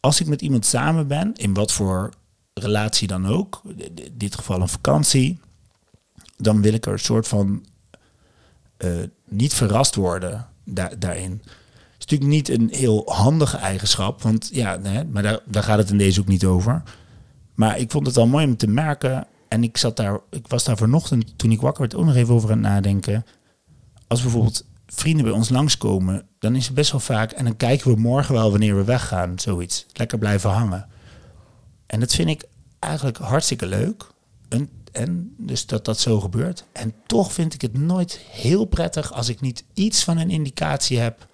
als 0.00 0.20
ik 0.20 0.26
met 0.26 0.42
iemand 0.42 0.66
samen 0.66 1.06
ben, 1.06 1.32
in 1.34 1.54
wat 1.54 1.72
voor 1.72 2.12
relatie 2.54 3.08
dan 3.08 3.26
ook, 3.26 3.62
in 3.76 4.14
dit 4.14 4.34
geval 4.34 4.60
een 4.60 4.68
vakantie, 4.68 5.38
dan 6.36 6.62
wil 6.62 6.72
ik 6.72 6.86
er 6.86 6.92
een 6.92 6.98
soort 6.98 7.28
van 7.28 7.64
eh, 8.76 8.90
niet 9.28 9.54
verrast 9.54 9.94
worden 9.94 10.48
da- 10.64 10.92
daarin. 10.98 11.30
Het 11.32 12.12
is 12.12 12.18
natuurlijk 12.18 12.30
niet 12.30 12.48
een 12.48 12.68
heel 12.70 13.02
handige 13.12 13.56
eigenschap, 13.56 14.22
want 14.22 14.48
ja, 14.52 14.76
nee, 14.76 15.04
maar 15.04 15.22
daar, 15.22 15.40
daar 15.44 15.62
gaat 15.62 15.78
het 15.78 15.90
in 15.90 15.98
deze 15.98 16.20
ook 16.20 16.26
niet 16.26 16.44
over. 16.44 16.82
Maar 17.54 17.78
ik 17.78 17.90
vond 17.90 18.06
het 18.06 18.16
wel 18.16 18.26
mooi 18.26 18.46
om 18.46 18.56
te 18.56 18.66
merken. 18.66 19.26
En 19.48 19.62
ik 19.62 19.76
zat 19.76 19.96
daar, 19.96 20.20
ik 20.30 20.48
was 20.48 20.64
daar 20.64 20.76
vanochtend, 20.76 21.38
toen 21.38 21.50
ik 21.50 21.60
wakker 21.60 21.80
werd, 21.80 21.94
ook 21.94 22.04
nog 22.04 22.14
even 22.14 22.34
over 22.34 22.50
aan 22.50 22.62
het 22.62 22.66
nadenken. 22.72 23.24
Als 24.06 24.22
bijvoorbeeld 24.22 24.64
vrienden 24.86 25.24
bij 25.24 25.34
ons 25.34 25.48
langskomen, 25.48 26.26
dan 26.38 26.56
is 26.56 26.66
het 26.66 26.74
best 26.74 26.90
wel 26.90 27.00
vaak. 27.00 27.32
En 27.32 27.44
dan 27.44 27.56
kijken 27.56 27.94
we 27.94 28.00
morgen 28.00 28.34
wel 28.34 28.50
wanneer 28.50 28.76
we 28.76 28.84
weggaan, 28.84 29.38
zoiets. 29.38 29.86
Lekker 29.92 30.18
blijven 30.18 30.50
hangen. 30.50 30.86
En 31.86 32.00
dat 32.00 32.14
vind 32.14 32.28
ik 32.28 32.44
eigenlijk 32.78 33.16
hartstikke 33.16 33.66
leuk. 33.66 34.12
En 34.92 35.34
dus 35.36 35.66
dat 35.66 35.84
dat 35.84 35.98
zo 35.98 36.20
gebeurt. 36.20 36.64
En 36.72 36.94
toch 37.06 37.32
vind 37.32 37.54
ik 37.54 37.60
het 37.60 37.78
nooit 37.78 38.18
heel 38.30 38.64
prettig 38.64 39.12
als 39.12 39.28
ik 39.28 39.40
niet 39.40 39.64
iets 39.72 40.04
van 40.04 40.18
een 40.18 40.30
indicatie 40.30 40.98
heb 40.98 41.26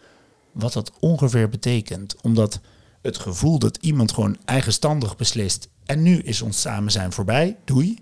wat 0.53 0.73
dat 0.73 0.93
ongeveer 1.01 1.49
betekent. 1.49 2.17
Omdat 2.23 2.61
het 3.03 3.19
gevoel 3.19 3.59
dat 3.59 3.77
iemand 3.77 4.13
gewoon 4.13 4.37
eigenstandig 4.45 5.17
beslist 5.17 5.69
en 5.85 6.03
nu 6.03 6.19
is 6.19 6.43
ons 6.43 6.61
samen 6.61 6.93
zijn 6.93 7.13
voorbij, 7.13 7.57
doei, 7.65 7.99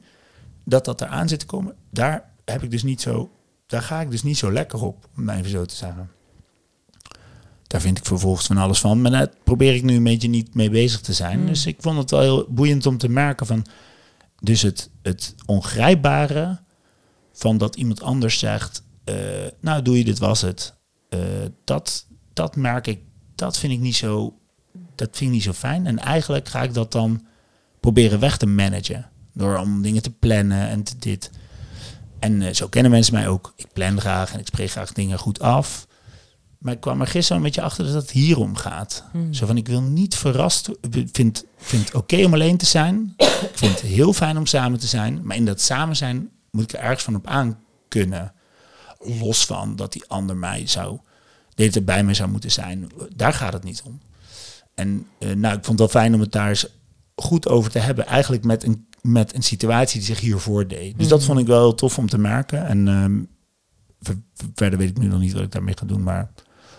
dat 0.64 0.85
dat 0.85 1.00
eraan 1.00 1.28
zit 1.28 1.38
te 1.38 1.47
komen, 1.47 1.75
daar 1.90 2.31
heb 2.45 2.62
ik 2.62 2.71
dus 2.71 2.83
niet 2.83 3.00
zo, 3.00 3.31
daar 3.67 3.83
ga 3.83 4.00
ik 4.00 4.11
dus 4.11 4.23
niet 4.23 4.38
zo 4.38 4.52
lekker 4.52 4.83
op, 4.83 5.09
om 5.17 5.28
even 5.28 5.50
zo 5.50 5.64
te 5.64 5.75
zeggen. 5.75 6.11
Daar 7.67 7.81
vind 7.81 7.99
ik 7.99 8.05
vervolgens 8.05 8.47
van 8.47 8.57
alles 8.57 8.81
van, 8.81 9.00
maar 9.00 9.11
daar 9.11 9.31
probeer 9.45 9.75
ik 9.75 9.83
nu 9.83 9.97
een 9.97 10.02
beetje 10.02 10.28
niet 10.28 10.55
mee 10.55 10.71
bezig 10.71 11.00
te 11.00 11.12
zijn. 11.12 11.38
Hmm. 11.38 11.47
Dus 11.47 11.67
ik 11.67 11.76
vond 11.81 11.99
het 11.99 12.11
wel 12.11 12.21
heel 12.21 12.47
boeiend 12.49 12.87
om 12.87 12.99
te 12.99 13.09
merken 13.09 13.47
van, 13.47 13.67
dus 14.40 14.62
het, 14.62 14.90
het 15.02 15.35
ongrijpbare 15.47 16.61
van 17.33 17.59
dat 17.59 17.76
iemand 17.76 18.02
anders 18.02 18.38
zegt, 18.38 18.83
eh, 19.05 19.14
nou 19.61 19.83
doe 19.83 19.99
je, 19.99 20.05
dit 20.05 20.19
was 20.19 20.40
het. 20.40 20.75
Eh, 21.09 21.21
dat, 21.64 22.07
dat 22.33 22.57
merk 22.57 22.87
ik, 22.87 23.00
dat 23.35 23.59
vind 23.59 23.73
ik 23.73 23.81
niet 23.81 23.97
zo, 23.97 24.38
dat 24.99 25.09
vind 25.12 25.31
ik 25.31 25.37
niet 25.37 25.43
zo 25.43 25.52
fijn. 25.52 25.87
En 25.87 25.99
eigenlijk 25.99 26.49
ga 26.49 26.62
ik 26.62 26.75
dat 26.75 26.93
dan 26.93 27.26
proberen 27.81 28.21
weg 28.21 28.37
te 28.37 28.47
managen. 28.47 29.09
Door 29.33 29.57
om 29.59 29.83
dingen 29.83 30.02
te 30.02 30.11
plannen 30.11 30.69
en 30.69 30.83
te 30.83 30.99
dit. 30.99 31.31
En 32.19 32.43
eh, 32.43 32.55
zo 32.55 32.69
kennen 32.69 32.90
mensen 32.90 33.14
mij 33.14 33.28
ook. 33.28 33.52
Ik 33.57 33.73
plan 33.73 34.00
graag 34.00 34.33
en 34.33 34.40
ik 34.40 34.47
spreek 34.47 34.71
graag 34.71 34.93
dingen 34.93 35.19
goed 35.19 35.40
af. 35.40 35.87
Maar 36.59 36.73
ik 36.73 36.81
kwam 36.81 37.00
er 37.00 37.07
gisteren 37.07 37.37
een 37.37 37.43
beetje 37.43 37.62
achter 37.62 37.85
dat 37.85 37.95
het 37.95 38.11
hierom 38.11 38.57
gaat. 38.57 39.05
Hmm. 39.12 39.35
Zo 39.35 39.47
van, 39.47 39.57
ik 39.57 39.69
wil 39.69 39.81
niet 39.81 40.14
verrast. 40.14 40.71
Ik 40.90 41.09
vind, 41.12 41.45
vind 41.57 41.85
het 41.85 41.95
oké 41.95 42.25
om 42.25 42.33
alleen 42.33 42.57
te 42.57 42.67
zijn. 42.67 43.14
ik 43.17 43.50
vind 43.55 43.73
het 43.73 43.81
heel 43.81 44.12
fijn 44.12 44.37
om 44.37 44.47
samen 44.47 44.78
te 44.78 44.87
zijn. 44.87 45.21
Maar 45.23 45.37
in 45.37 45.45
dat 45.45 45.61
samen 45.61 45.97
zijn 45.97 46.31
moet 46.50 46.62
ik 46.62 46.73
er 46.73 46.85
ergens 46.85 47.02
van 47.02 47.14
op 47.14 47.26
aan 47.26 47.59
kunnen. 47.88 48.33
Los 48.99 49.45
van 49.45 49.76
dat 49.76 49.93
die 49.93 50.05
ander 50.07 50.37
mij 50.37 50.67
zou 50.67 50.99
de 51.59 51.64
hele 51.64 51.73
tijd 51.73 51.85
bij 51.85 52.05
me 52.05 52.14
zou 52.14 52.31
moeten 52.31 52.50
zijn. 52.50 52.90
Daar 53.17 53.33
gaat 53.33 53.52
het 53.52 53.64
niet 53.64 53.83
om. 53.85 54.00
En 54.78 55.06
eh, 55.18 55.28
nou, 55.35 55.56
ik 55.56 55.64
vond 55.64 55.78
het 55.80 55.92
wel 55.92 56.02
fijn 56.02 56.14
om 56.14 56.20
het 56.20 56.32
daar 56.32 56.49
eens 56.49 56.66
goed 57.16 57.49
over 57.49 57.70
te 57.70 57.78
hebben. 57.78 58.06
Eigenlijk 58.06 58.44
met 58.44 58.64
een, 58.64 58.87
met 59.02 59.35
een 59.35 59.42
situatie 59.42 59.99
die 59.99 60.08
zich 60.08 60.20
hiervoor 60.20 60.66
deed. 60.68 60.99
Dus 60.99 61.08
dat 61.08 61.18
Mhm. 61.18 61.26
vond 61.28 61.40
ik 61.40 61.47
wel 61.47 61.61
heel 61.61 61.75
tof 61.75 61.99
om 61.99 62.08
te 62.08 62.18
merken. 62.18 62.66
En 62.66 62.88
ehm, 62.88 63.20
ver- 64.00 64.20
ver- 64.35 64.49
verder 64.54 64.78
weet 64.78 64.88
ik 64.88 64.99
nu 64.99 65.06
nog 65.06 65.20
niet 65.20 65.32
wat 65.32 65.42
ik 65.42 65.52
daarmee 65.52 65.76
ga 65.78 65.87
doen. 65.87 66.02
Maar 66.02 66.30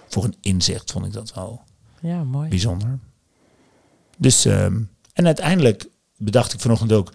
voor 0.08 0.24
een 0.24 0.36
inzicht 0.41 0.91
vond 0.91 1.06
ik 1.06 1.13
dat 1.13 1.34
wel 1.34 1.62
Ja, 2.01 2.24
mooi. 2.24 2.50
bijzonder. 2.50 3.00
Dus, 4.18 4.46
ehm, 4.46 4.82
en 5.13 5.25
uiteindelijk 5.25 5.88
bedacht 6.18 6.53
ik 6.53 6.60
vanochtend 6.60 6.91
ook, 6.91 7.13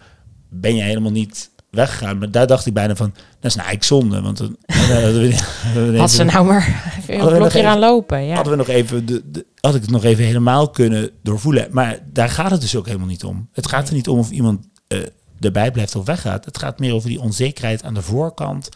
ben 0.49 0.77
je 0.77 0.83
helemaal 0.83 1.11
niet 1.11 1.51
weggegaan? 1.75 2.19
Maar 2.19 2.31
daar 2.31 2.47
dacht 2.47 2.67
ik 2.67 2.75
bijna 2.75 2.97
van, 2.97 3.11
dat 3.41 3.51
is 3.51 3.55
nou 3.55 3.69
eigenlijk 3.69 3.85
zonde. 3.85 4.21
Want 4.21 4.37
dan, 4.37 4.57
Had 6.01 6.11
ze 6.11 6.25
nou 6.25 6.47
maar 6.47 6.95
even 7.01 7.27
een 7.33 7.37
blokje 7.37 7.67
aan 7.67 7.79
lopen. 7.79 8.25
Ja. 8.25 8.35
hadden 8.35 8.53
we 8.53 8.59
nog 8.59 8.69
even 8.69 9.07
de, 9.07 9.23
de- 9.31 9.47
had 9.61 9.75
ik 9.75 9.81
het 9.83 9.91
nog 9.91 10.05
even 10.05 10.25
helemaal 10.25 10.71
kunnen 10.71 11.11
doorvoelen. 11.23 11.69
Maar 11.71 11.99
daar 12.13 12.29
gaat 12.29 12.51
het 12.51 12.61
dus 12.61 12.77
ook 12.77 12.87
helemaal 12.87 13.07
niet 13.07 13.25
om. 13.25 13.49
Het 13.53 13.69
gaat 13.69 13.89
er 13.89 13.95
niet 13.95 14.09
om 14.09 14.19
of 14.19 14.31
iemand 14.31 14.67
eh, 14.89 14.99
erbij 15.41 15.71
blijft 15.71 15.97
of 15.97 16.05
weggaat. 16.07 16.45
Het 16.45 16.59
gaat 16.59 16.79
meer 16.79 16.95
over 16.95 17.09
die 17.09 17.21
onzekerheid 17.21 17.83
aan 17.85 17.95
de 17.95 18.03
voorkant. 18.03 18.69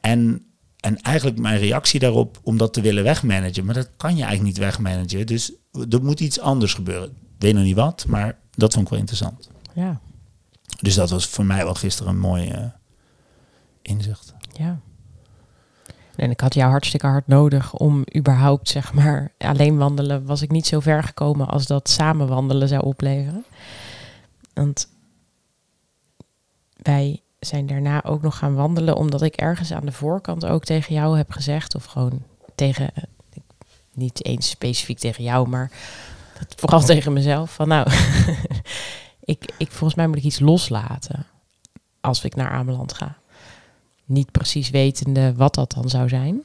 En, 0.00 0.42
en 0.80 1.00
eigenlijk 1.00 1.38
mijn 1.38 1.58
reactie 1.58 2.00
daarop 2.00 2.40
om 2.42 2.56
dat 2.56 2.72
te 2.72 2.80
willen 2.80 3.04
wegmanagen. 3.04 3.64
Maar 3.64 3.74
dat 3.74 3.90
kan 3.96 4.10
je 4.16 4.22
eigenlijk 4.22 4.42
niet 4.54 4.58
wegmanagen. 4.64 5.26
Dus 5.26 5.52
er 5.90 6.02
moet 6.02 6.20
iets 6.20 6.40
anders 6.40 6.74
gebeuren. 6.74 7.08
Ik 7.08 7.46
weet 7.46 7.54
nog 7.54 7.64
niet 7.64 7.76
wat, 7.76 8.04
maar 8.08 8.38
dat 8.50 8.72
vond 8.72 8.84
ik 8.84 8.90
wel 8.90 8.98
interessant. 9.00 9.48
ja, 9.74 10.00
Dus 10.80 10.94
dat 10.94 11.10
was 11.10 11.26
voor 11.26 11.44
mij 11.44 11.64
wel 11.64 11.74
gisteren 11.74 12.12
een 12.12 12.18
mooi 12.18 12.48
eh, 12.48 12.64
inzicht. 13.82 14.34
ja. 14.52 14.80
En 16.16 16.30
ik 16.30 16.40
had 16.40 16.54
jou 16.54 16.70
hartstikke 16.70 17.06
hard 17.06 17.26
nodig 17.26 17.74
om 17.74 18.04
überhaupt, 18.16 18.68
zeg 18.68 18.92
maar, 18.92 19.32
alleen 19.38 19.76
wandelen 19.76 20.26
was 20.26 20.42
ik 20.42 20.50
niet 20.50 20.66
zo 20.66 20.80
ver 20.80 21.02
gekomen 21.02 21.48
als 21.48 21.66
dat 21.66 21.88
samen 21.88 22.28
wandelen 22.28 22.68
zou 22.68 22.82
opleveren. 22.82 23.44
Want 24.54 24.88
wij 26.76 27.22
zijn 27.38 27.66
daarna 27.66 28.04
ook 28.04 28.22
nog 28.22 28.38
gaan 28.38 28.54
wandelen, 28.54 28.96
omdat 28.96 29.22
ik 29.22 29.34
ergens 29.34 29.72
aan 29.72 29.86
de 29.86 29.92
voorkant 29.92 30.46
ook 30.46 30.64
tegen 30.64 30.94
jou 30.94 31.16
heb 31.16 31.30
gezegd, 31.30 31.74
of 31.74 31.84
gewoon 31.84 32.22
tegen, 32.54 32.94
eh, 32.94 33.02
niet 33.94 34.24
eens 34.24 34.48
specifiek 34.48 34.98
tegen 34.98 35.24
jou, 35.24 35.48
maar 35.48 35.70
vooral 36.56 36.80
tegen 36.80 37.12
mezelf, 37.12 37.54
van 37.54 37.68
nou, 37.68 37.90
ik, 39.30 39.52
ik, 39.58 39.70
volgens 39.70 39.94
mij 39.94 40.06
moet 40.06 40.16
ik 40.16 40.22
iets 40.22 40.40
loslaten 40.40 41.26
als 42.00 42.24
ik 42.24 42.34
naar 42.34 42.50
Ameland 42.50 42.92
ga. 42.92 43.16
Niet 44.04 44.30
precies 44.30 44.70
wetende 44.70 45.34
wat 45.34 45.54
dat 45.54 45.72
dan 45.72 45.88
zou 45.88 46.08
zijn. 46.08 46.42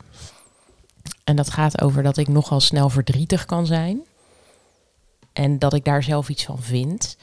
En 1.23 1.35
dat 1.35 1.49
gaat 1.49 1.81
over 1.81 2.03
dat 2.03 2.17
ik 2.17 2.27
nogal 2.27 2.59
snel 2.59 2.89
verdrietig 2.89 3.45
kan 3.45 3.65
zijn. 3.65 4.01
En 5.33 5.59
dat 5.59 5.73
ik 5.73 5.85
daar 5.85 6.03
zelf 6.03 6.29
iets 6.29 6.43
van 6.43 6.61
vind. 6.61 7.17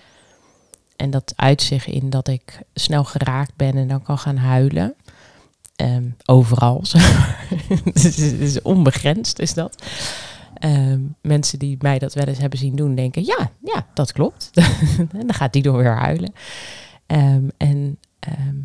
En 0.97 1.11
dat 1.11 1.33
uit 1.37 1.63
zich 1.63 1.87
in 1.87 2.11
dat 2.11 2.29
ik 2.29 2.61
snel 2.75 3.05
geraakt 3.05 3.57
ben 3.57 3.77
en 3.77 3.89
dan 3.89 4.03
kan 4.03 4.19
gaan 4.19 4.37
huilen. 4.37 4.95
Ehm, 5.77 6.09
overal. 6.25 6.85
het, 7.85 8.03
het 8.03 8.19
is 8.19 8.63
onbegrensd, 8.63 9.39
is 9.39 9.55
dat. 9.55 9.83
Ehm, 10.63 11.01
mensen 11.21 11.59
die 11.59 11.77
mij 11.81 11.99
dat 11.99 12.15
wel 12.15 12.25
eens 12.25 12.39
hebben 12.39 12.59
zien 12.59 12.77
doen, 12.77 12.95
denken: 12.95 13.25
ja, 13.25 13.51
ja, 13.63 13.87
dat 13.95 14.13
klopt. 14.13 14.51
en 14.99 15.09
dan 15.27 15.35
gaat 15.35 15.53
die 15.53 15.63
door 15.63 15.77
weer 15.77 15.97
huilen. 15.97 16.33
Ehm, 17.07 17.49
en 17.57 17.99
ehm, 18.19 18.57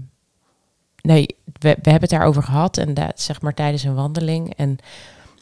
nee, 1.01 1.25
we, 1.44 1.51
we 1.60 1.89
hebben 1.89 2.01
het 2.01 2.10
daarover 2.10 2.44
gehad 2.44 2.77
en 2.77 2.94
dat 2.94 3.22
zeg 3.22 3.42
maar 3.42 3.54
tijdens 3.54 3.84
een 3.84 3.94
wandeling. 3.94 4.54
En 4.56 4.77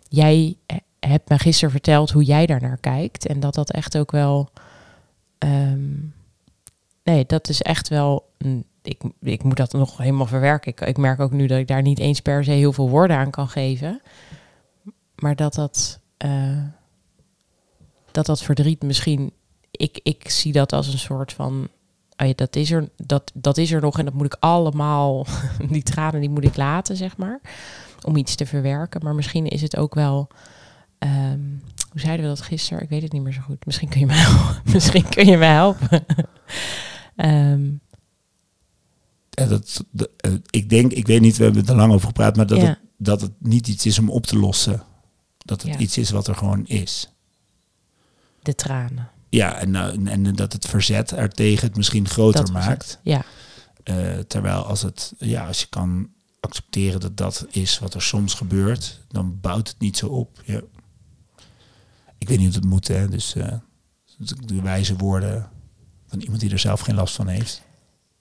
jij 0.09 0.57
eh, 0.65 0.77
hebt 0.99 1.29
me 1.29 1.39
gisteren 1.39 1.71
verteld 1.71 2.11
hoe 2.11 2.23
jij 2.23 2.45
daar 2.45 2.61
naar 2.61 2.77
kijkt. 2.77 3.25
En 3.25 3.39
dat 3.39 3.53
dat 3.53 3.71
echt 3.71 3.97
ook 3.97 4.11
wel. 4.11 4.49
nee, 7.03 7.25
dat 7.25 7.49
is 7.49 7.61
echt 7.61 7.87
wel. 7.87 8.29
ik, 8.81 9.01
ik 9.21 9.43
moet 9.43 9.57
dat 9.57 9.71
nog 9.71 9.97
helemaal 9.97 10.25
verwerken. 10.25 10.71
Ik, 10.71 10.81
ik 10.81 10.97
merk 10.97 11.19
ook 11.19 11.31
nu 11.31 11.47
dat 11.47 11.59
ik 11.59 11.67
daar 11.67 11.81
niet 11.81 11.99
eens 11.99 12.19
per 12.19 12.43
se 12.43 12.51
heel 12.51 12.73
veel 12.73 12.89
woorden 12.89 13.17
aan 13.17 13.31
kan 13.31 13.47
geven. 13.47 14.01
Maar 15.15 15.35
dat 15.35 15.53
dat. 15.53 16.03
Eh, 16.17 16.63
dat 18.11 18.25
dat 18.25 18.41
verdriet 18.43 18.83
misschien. 18.83 19.31
Ik, 19.71 19.99
ik 20.03 20.29
zie 20.29 20.51
dat 20.51 20.73
als 20.73 20.87
een 20.93 20.99
soort 20.99 21.33
van. 21.33 21.67
ja, 22.17 22.33
dat, 22.35 22.55
is 22.55 22.71
er, 22.71 22.89
dat, 22.97 23.31
dat 23.33 23.57
is 23.57 23.71
er 23.71 23.81
nog 23.81 23.99
en 23.99 24.05
dat 24.05 24.13
moet 24.13 24.25
ik 24.25 24.37
allemaal. 24.39 25.25
Die 25.69 25.83
tranen 25.83 26.19
die 26.21 26.29
moet 26.29 26.43
ik 26.43 26.55
laten, 26.57 26.97
zeg 26.97 27.17
maar. 27.17 27.41
Om 28.01 28.15
iets 28.15 28.35
te 28.35 28.45
verwerken. 28.45 29.03
Maar 29.03 29.15
misschien 29.15 29.47
is 29.47 29.61
het 29.61 29.77
ook 29.77 29.93
wel. 29.95 30.27
ehm, 30.99 31.39
hoe 31.91 31.99
zeiden 31.99 32.25
we 32.25 32.31
dat 32.35 32.41
gisteren? 32.41 32.83
Ik 32.83 32.89
weet 32.89 33.01
het 33.01 33.11
niet 33.11 33.21
meer 33.23 33.33
zo 33.33 33.41
goed. 33.41 33.65
Misschien 33.65 33.89
kun 33.89 33.99
je 33.99 34.05
mij 34.05 34.15
helpen. 34.17 34.61
Misschien 34.73 35.09
kun 35.09 35.25
je 35.25 35.37
mij 35.37 35.53
helpen. 35.53 36.05
En 39.29 39.49
dat, 39.49 39.83
eh, 40.17 40.31
ik 40.49 40.69
denk, 40.69 40.91
ik 40.91 41.07
weet 41.07 41.21
niet, 41.21 41.37
we 41.37 41.43
hebben 41.43 41.61
het 41.61 41.69
er 41.69 41.75
lang 41.75 41.93
over 41.93 42.07
gepraat, 42.07 42.35
maar 42.35 42.47
dat, 42.47 42.57
Ja. 42.61 42.65
het, 42.65 42.79
dat 42.97 43.21
het 43.21 43.31
niet 43.39 43.67
iets 43.67 43.85
is 43.85 43.99
om 43.99 44.09
op 44.09 44.25
te 44.25 44.37
lossen. 44.37 44.83
Dat 45.45 45.61
het 45.61 45.71
Ja. 45.73 45.77
iets 45.79 45.97
is 45.97 46.09
wat 46.09 46.27
er 46.27 46.35
gewoon 46.35 46.65
is. 46.67 47.09
de 48.41 48.55
tranen. 48.55 49.09
Ja, 49.29 49.55
en, 49.57 49.71
nou, 49.71 49.91
en, 49.93 50.07
en 50.07 50.35
dat 50.35 50.53
het 50.53 50.65
verzet 50.65 51.11
ertegen 51.13 51.67
het 51.67 51.77
misschien 51.77 52.07
groter 52.07 52.39
Dat 52.45 52.51
maakt. 52.53 52.99
Ja, 53.03 53.23
Eh, 53.83 54.17
terwijl 54.19 54.63
als, 54.65 54.81
het, 54.81 55.13
ja, 55.17 55.47
als 55.47 55.59
je 55.59 55.67
kan 55.69 56.09
accepteren 56.39 56.99
dat 56.99 57.17
dat 57.17 57.45
is 57.49 57.79
wat 57.79 57.93
er 57.93 58.01
soms 58.01 58.33
gebeurt, 58.33 59.01
dan 59.07 59.39
bouwt 59.41 59.67
het 59.67 59.79
niet 59.79 59.97
zo 59.97 60.07
op. 60.07 60.41
Ja. 60.45 60.61
Ik 62.17 62.27
weet 62.27 62.37
niet 62.37 62.47
hoe 62.47 62.55
het 62.55 62.65
moet, 62.69 62.87
hè. 62.87 63.09
Dus 63.09 63.35
eh, 63.35 63.53
de 64.45 64.61
wijze 64.61 64.95
woorden 64.95 65.49
van 66.07 66.19
iemand 66.19 66.39
die 66.39 66.51
er 66.51 66.59
zelf 66.59 66.79
geen 66.79 66.95
last 66.95 67.15
van 67.15 67.27
heeft. 67.27 67.61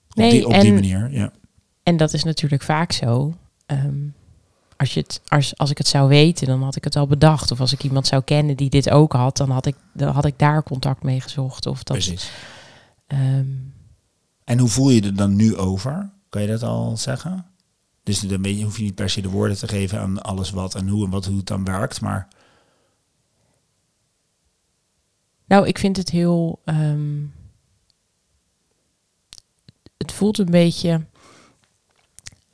Op, 0.09 0.15
Nee, 0.15 0.31
die, 0.31 0.47
op 0.47 0.61
die 0.61 0.73
manier, 0.73 1.11
ja. 1.11 1.31
En 1.83 1.97
dat 1.97 2.13
is 2.13 2.23
natuurlijk 2.23 2.63
vaak 2.63 2.91
zo. 2.91 3.35
Ehm, 3.65 3.97
als, 4.77 4.93
je 4.93 4.99
het, 4.99 5.21
als, 5.27 5.57
als 5.57 5.69
ik 5.69 5.77
het 5.77 5.87
zou 5.87 6.07
weten, 6.07 6.47
dan 6.47 6.63
had 6.63 6.75
ik 6.75 6.83
het 6.83 6.95
al 6.95 7.07
bedacht. 7.07 7.51
Of 7.51 7.59
als 7.59 7.73
ik 7.73 7.83
iemand 7.83 8.07
zou 8.07 8.21
kennen 8.23 8.57
die 8.57 8.69
dit 8.69 8.89
ook 8.89 9.13
had, 9.13 9.37
dan 9.37 9.49
had 9.49 9.65
ik, 9.65 9.75
dan 9.93 10.13
had 10.13 10.25
ik 10.25 10.39
daar 10.39 10.63
contact 10.63 11.03
mee 11.03 11.21
gezocht. 11.21 11.65
Of 11.65 11.83
dat, 11.83 11.97
Precies. 11.97 12.31
ehm, 13.07 13.45
En 14.43 14.59
hoe 14.59 14.69
voel 14.69 14.89
je 14.89 15.01
er 15.01 15.15
dan 15.15 15.35
nu 15.35 15.55
over? 15.55 16.09
Kan 16.29 16.41
je 16.41 16.47
dat 16.47 16.63
al 16.63 16.97
zeggen? 16.97 17.45
Dus 18.03 18.19
dan 18.19 18.43
je, 18.43 18.63
hoef 18.63 18.77
je 18.77 18.83
niet 18.83 18.95
per 18.95 19.09
se 19.09 19.21
de 19.21 19.29
woorden 19.29 19.57
te 19.57 19.67
geven 19.67 19.99
aan 19.99 20.21
alles 20.21 20.49
wat 20.49 20.75
en 20.75 20.87
hoe 20.87 21.05
en 21.05 21.11
wat 21.11 21.25
hoe 21.25 21.37
het 21.37 21.47
dan 21.47 21.63
werkt, 21.63 22.01
maar 22.01 22.27
nou, 25.47 25.67
ik 25.67 25.77
vind 25.77 25.97
het 25.97 26.09
heel. 26.09 26.61
ehm, 26.65 27.23
het 29.97 30.11
voelt 30.11 30.37
een 30.37 30.45
beetje 30.51 31.05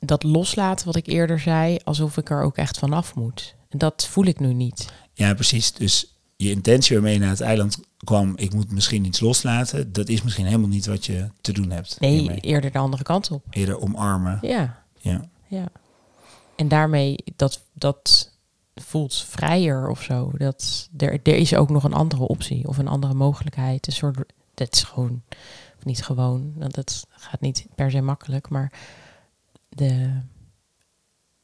dat 0.04 0.22
loslaten 0.22 0.86
wat 0.86 0.96
ik 0.96 1.06
eerder 1.06 1.40
zei, 1.40 1.78
alsof 1.84 2.16
ik 2.16 2.30
er 2.30 2.42
ook 2.42 2.56
echt 2.56 2.78
vanaf 2.78 3.14
moet. 3.14 3.54
En 3.68 3.78
dat 3.78 4.06
voel 4.06 4.24
ik 4.24 4.40
nu 4.40 4.52
niet. 4.54 4.92
ja, 5.12 5.34
precies. 5.34 5.72
Dus 5.72 6.16
je 6.36 6.50
intentie 6.50 6.94
waarmee 6.94 7.12
je 7.12 7.20
naar 7.20 7.28
het 7.28 7.40
eiland 7.40 7.78
kwam, 8.04 8.32
ik 8.36 8.54
moet 8.54 8.70
misschien 8.70 9.04
iets 9.04 9.20
loslaten, 9.20 9.92
dat 9.92 10.08
is 10.08 10.22
misschien 10.22 10.46
helemaal 10.46 10.68
niet 10.68 10.86
wat 10.86 11.06
je 11.06 11.28
te 11.40 11.52
doen 11.52 11.70
hebt. 11.70 12.00
Nee, 12.00 12.18
hiermee. 12.18 12.40
eerder 12.40 12.72
de 12.72 12.78
andere 12.78 13.02
kant 13.02 13.30
op. 13.30 13.44
Eerder 13.50 13.80
omarmen. 13.80 14.38
Ja, 14.42 14.82
Ja. 14.98 15.24
ja. 15.46 15.68
En 16.56 16.68
daarmee, 16.68 17.16
dat, 17.36 17.62
dat 17.72 18.30
voelt 18.74 19.14
vrijer 19.28 19.88
of 19.88 20.02
zo. 20.02 20.30
Dat, 20.36 20.88
er, 20.96 21.12
er 21.22 21.34
is 21.34 21.54
ook 21.54 21.70
nog 21.70 21.84
een 21.84 21.92
andere 21.92 22.28
optie 22.28 22.68
of 22.68 22.78
een 22.78 22.88
andere 22.88 23.14
mogelijkheid. 23.14 23.86
Een 23.86 23.92
soort, 23.92 24.18
dat 24.54 24.74
is 24.74 24.82
gewoon, 24.82 25.22
of 25.78 25.84
niet 25.84 26.04
gewoon, 26.04 26.52
want 26.56 26.76
het 26.76 27.04
gaat 27.10 27.40
niet 27.40 27.66
per 27.74 27.90
se 27.90 28.00
makkelijk, 28.00 28.48
maar 28.48 28.72
de, 29.74 30.20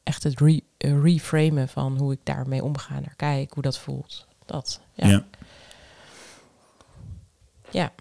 echt 0.03 0.23
het 0.23 0.39
re, 0.39 0.61
eh, 0.77 1.01
reframen 1.01 1.69
van 1.69 1.97
hoe 1.97 2.11
ik 2.11 2.19
daarmee 2.23 2.63
omga, 2.63 2.99
naar 2.99 3.15
kijk, 3.15 3.53
hoe 3.53 3.63
dat 3.63 3.77
voelt. 3.77 4.27
Dat, 4.45 4.81
ja. 4.93 5.07
Ja. 5.07 5.25
ja, 7.69 7.91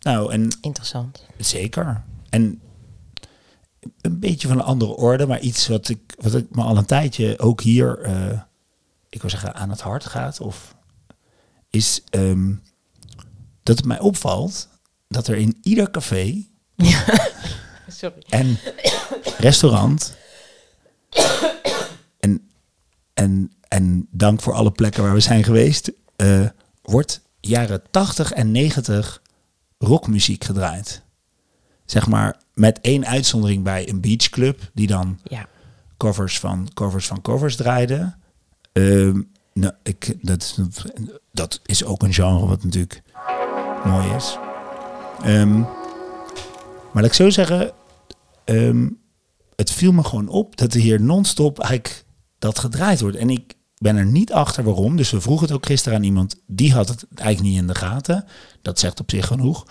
Nou, 0.00 0.32
en 0.32 0.48
interessant. 0.60 1.26
Zeker. 1.38 2.02
En 2.30 2.60
een 4.00 4.18
beetje 4.18 4.48
van 4.48 4.58
een 4.58 4.64
andere 4.64 4.96
orde, 4.96 5.26
maar 5.26 5.40
iets 5.40 5.68
wat 5.68 5.88
ik, 5.88 6.14
wat 6.18 6.34
ik 6.34 6.54
me 6.54 6.62
al 6.62 6.76
een 6.76 6.84
tijdje 6.84 7.38
ook 7.38 7.60
hier, 7.60 7.98
eh, 7.98 8.40
ik 9.08 9.20
wil 9.20 9.30
zeggen, 9.30 9.54
aan 9.54 9.70
het 9.70 9.80
hart 9.80 10.06
gaat, 10.06 10.40
of 10.40 10.76
is 11.70 12.02
ehm, 12.10 12.54
dat 13.62 13.76
het 13.76 13.86
mij 13.86 14.00
opvalt 14.00 14.68
dat 15.08 15.26
er 15.26 15.36
in 15.36 15.58
ieder 15.62 15.90
café 15.90 16.46
Sorry. 18.02 18.22
en 18.28 18.58
restaurant 19.38 20.16
en, 22.20 22.50
en, 23.14 23.52
en 23.68 24.06
dank 24.10 24.42
voor 24.42 24.52
alle 24.52 24.70
plekken 24.70 25.02
waar 25.02 25.14
we 25.14 25.20
zijn 25.20 25.44
geweest, 25.44 25.92
eh, 26.16 26.46
wordt 26.82 27.20
jaren 27.40 27.82
80 27.90 28.32
en 28.32 28.50
90 28.50 29.22
rockmuziek 29.78 30.44
gedraaid. 30.44 31.02
Zeg 31.84 32.06
maar 32.06 32.36
met 32.54 32.80
één 32.80 33.06
uitzondering 33.06 33.64
bij 33.64 33.88
een 33.88 34.00
beachclub 34.00 34.70
die 34.74 34.86
dan 34.86 35.18
Ja, 35.24 35.46
covers 35.96 36.38
van 36.38 36.68
covers 36.74 37.06
van 37.06 37.22
covers 37.22 37.56
draaide. 37.56 38.14
Ehm, 38.72 39.20
nou, 39.52 39.72
ik, 39.82 40.16
dat, 40.26 40.58
dat 41.32 41.60
is 41.64 41.84
ook 41.84 42.02
een 42.02 42.14
genre 42.14 42.46
wat 42.46 42.64
natuurlijk 42.64 43.02
mooi 43.84 44.14
is. 44.14 44.38
Ehm, 45.22 45.58
maar 46.92 47.02
laat 47.02 47.04
ik 47.04 47.12
zo 47.12 47.30
zeggen, 47.30 47.72
ehm, 48.44 48.88
het 49.56 49.70
viel 49.70 49.92
me 49.92 50.04
gewoon 50.04 50.28
op 50.28 50.56
dat 50.56 50.74
er 50.74 50.80
hier 50.80 51.00
non-stop 51.00 51.58
eigenlijk 51.58 52.04
dat 52.38 52.58
gedraaid 52.58 53.00
wordt. 53.00 53.16
En 53.16 53.30
ik 53.30 53.54
ben 53.76 53.96
er 53.96 54.06
niet 54.06 54.32
achter 54.32 54.64
waarom. 54.64 54.96
Dus 54.96 55.10
we 55.10 55.20
vroegen 55.20 55.46
het 55.46 55.56
ook 55.56 55.66
gisteren 55.66 55.98
aan 55.98 56.04
iemand, 56.04 56.36
die 56.46 56.72
had 56.72 56.88
het 56.88 57.06
eigenlijk 57.14 57.50
niet 57.50 57.60
in 57.60 57.66
de 57.66 57.74
gaten. 57.74 58.24
Dat 58.62 58.78
zegt 58.78 59.00
op 59.00 59.10
zich 59.10 59.26
genoeg. 59.26 59.66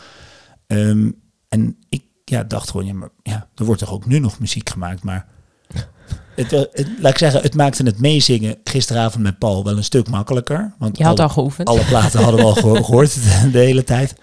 Ehm, 0.67 1.11
en 1.49 1.77
ik 1.89 2.03
ja, 2.25 2.43
dacht 2.43 2.69
gewoon, 2.69 2.85
ja, 2.85 2.93
maar, 2.93 3.09
ja, 3.23 3.47
er 3.55 3.65
wordt 3.65 3.81
toch 3.81 3.91
ook 3.91 4.05
nu 4.05 4.19
nog 4.19 4.39
muziek 4.39 4.69
gemaakt, 4.69 5.03
maar... 5.03 5.27
Het, 6.35 6.51
wa- 6.51 6.67
het- 6.71 6.89
laat 6.99 7.11
ik 7.11 7.17
zeggen, 7.17 7.41
het 7.41 7.55
maakte 7.55 7.83
het 7.83 7.99
meezingen 7.99 8.57
gisteravond 8.63 9.23
met 9.23 9.37
Paul 9.39 9.63
wel 9.63 9.77
een 9.77 9.83
stuk 9.83 10.09
makkelijker. 10.09 10.73
Want 10.77 10.97
Je 10.97 11.03
had 11.03 11.19
alle- 11.19 11.27
al 11.27 11.33
geoefend. 11.33 11.67
alle 11.67 11.85
platen 11.85 12.21
hadden 12.23 12.39
we 12.39 12.45
al 12.45 12.53
geho- 12.55 12.83
gehoord 12.83 13.13
de, 13.13 13.49
de 13.51 13.57
hele 13.59 13.83
tijd. 13.83 14.13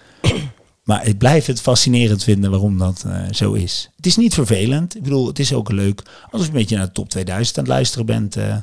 Maar 0.89 1.07
ik 1.07 1.17
blijf 1.17 1.45
het 1.45 1.61
fascinerend 1.61 2.23
vinden 2.23 2.49
waarom 2.51 2.77
dat 2.77 3.03
eh, 3.07 3.21
zo 3.31 3.53
is. 3.53 3.89
Het 3.95 4.05
is 4.05 4.17
niet 4.17 4.33
vervelend. 4.33 4.95
Ik 4.95 5.03
bedoel, 5.03 5.27
het 5.27 5.39
is 5.39 5.53
ook 5.53 5.71
leuk 5.71 6.01
als 6.31 6.41
je 6.41 6.47
een 6.47 6.53
beetje 6.53 6.77
naar 6.77 6.85
de 6.85 6.91
top 6.91 7.09
2000 7.09 7.57
aan 7.57 7.63
het 7.63 7.73
luisteren 7.73 8.05
bent 8.05 8.35
eh, 8.35 8.55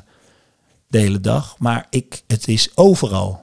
de 0.87 0.97
hele 0.97 1.19
dag. 1.19 1.55
Maar 1.59 1.87
ik, 1.89 2.23
het 2.27 2.47
is 2.47 2.69
overal. 2.75 3.41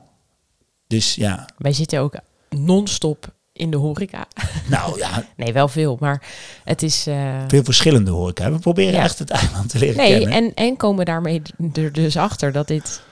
Dus 0.87 1.15
ja, 1.15 1.49
Wij 1.59 1.73
zitten 1.73 2.01
ook 2.01 2.15
non-stop 2.51 3.35
in 3.53 3.71
de 3.71 3.77
horeca. 3.77 4.27
nou 4.69 4.99
ja, 4.99 5.25
Nee, 5.37 5.53
wel 5.53 5.69
veel, 5.69 5.97
maar 6.01 6.23
het 6.65 6.83
is... 6.83 7.07
eh, 7.07 7.45
veel 7.49 7.65
verschillende 7.65 8.11
ik. 8.11 8.53
We 8.53 8.59
proberen 8.59 8.93
Ja. 8.95 9.03
echt 9.03 9.19
het 9.19 9.31
eiland 9.31 9.69
te 9.69 9.79
leren 9.79 9.97
Nee, 9.97 10.19
kennen. 10.19 10.31
en, 10.37 10.55
en 10.55 10.77
komen 10.77 11.05
daarmee 11.05 11.43
er 11.73 11.93
dus 11.93 12.17
achter 12.17 12.53
dat 12.53 12.67
dit 12.69 13.03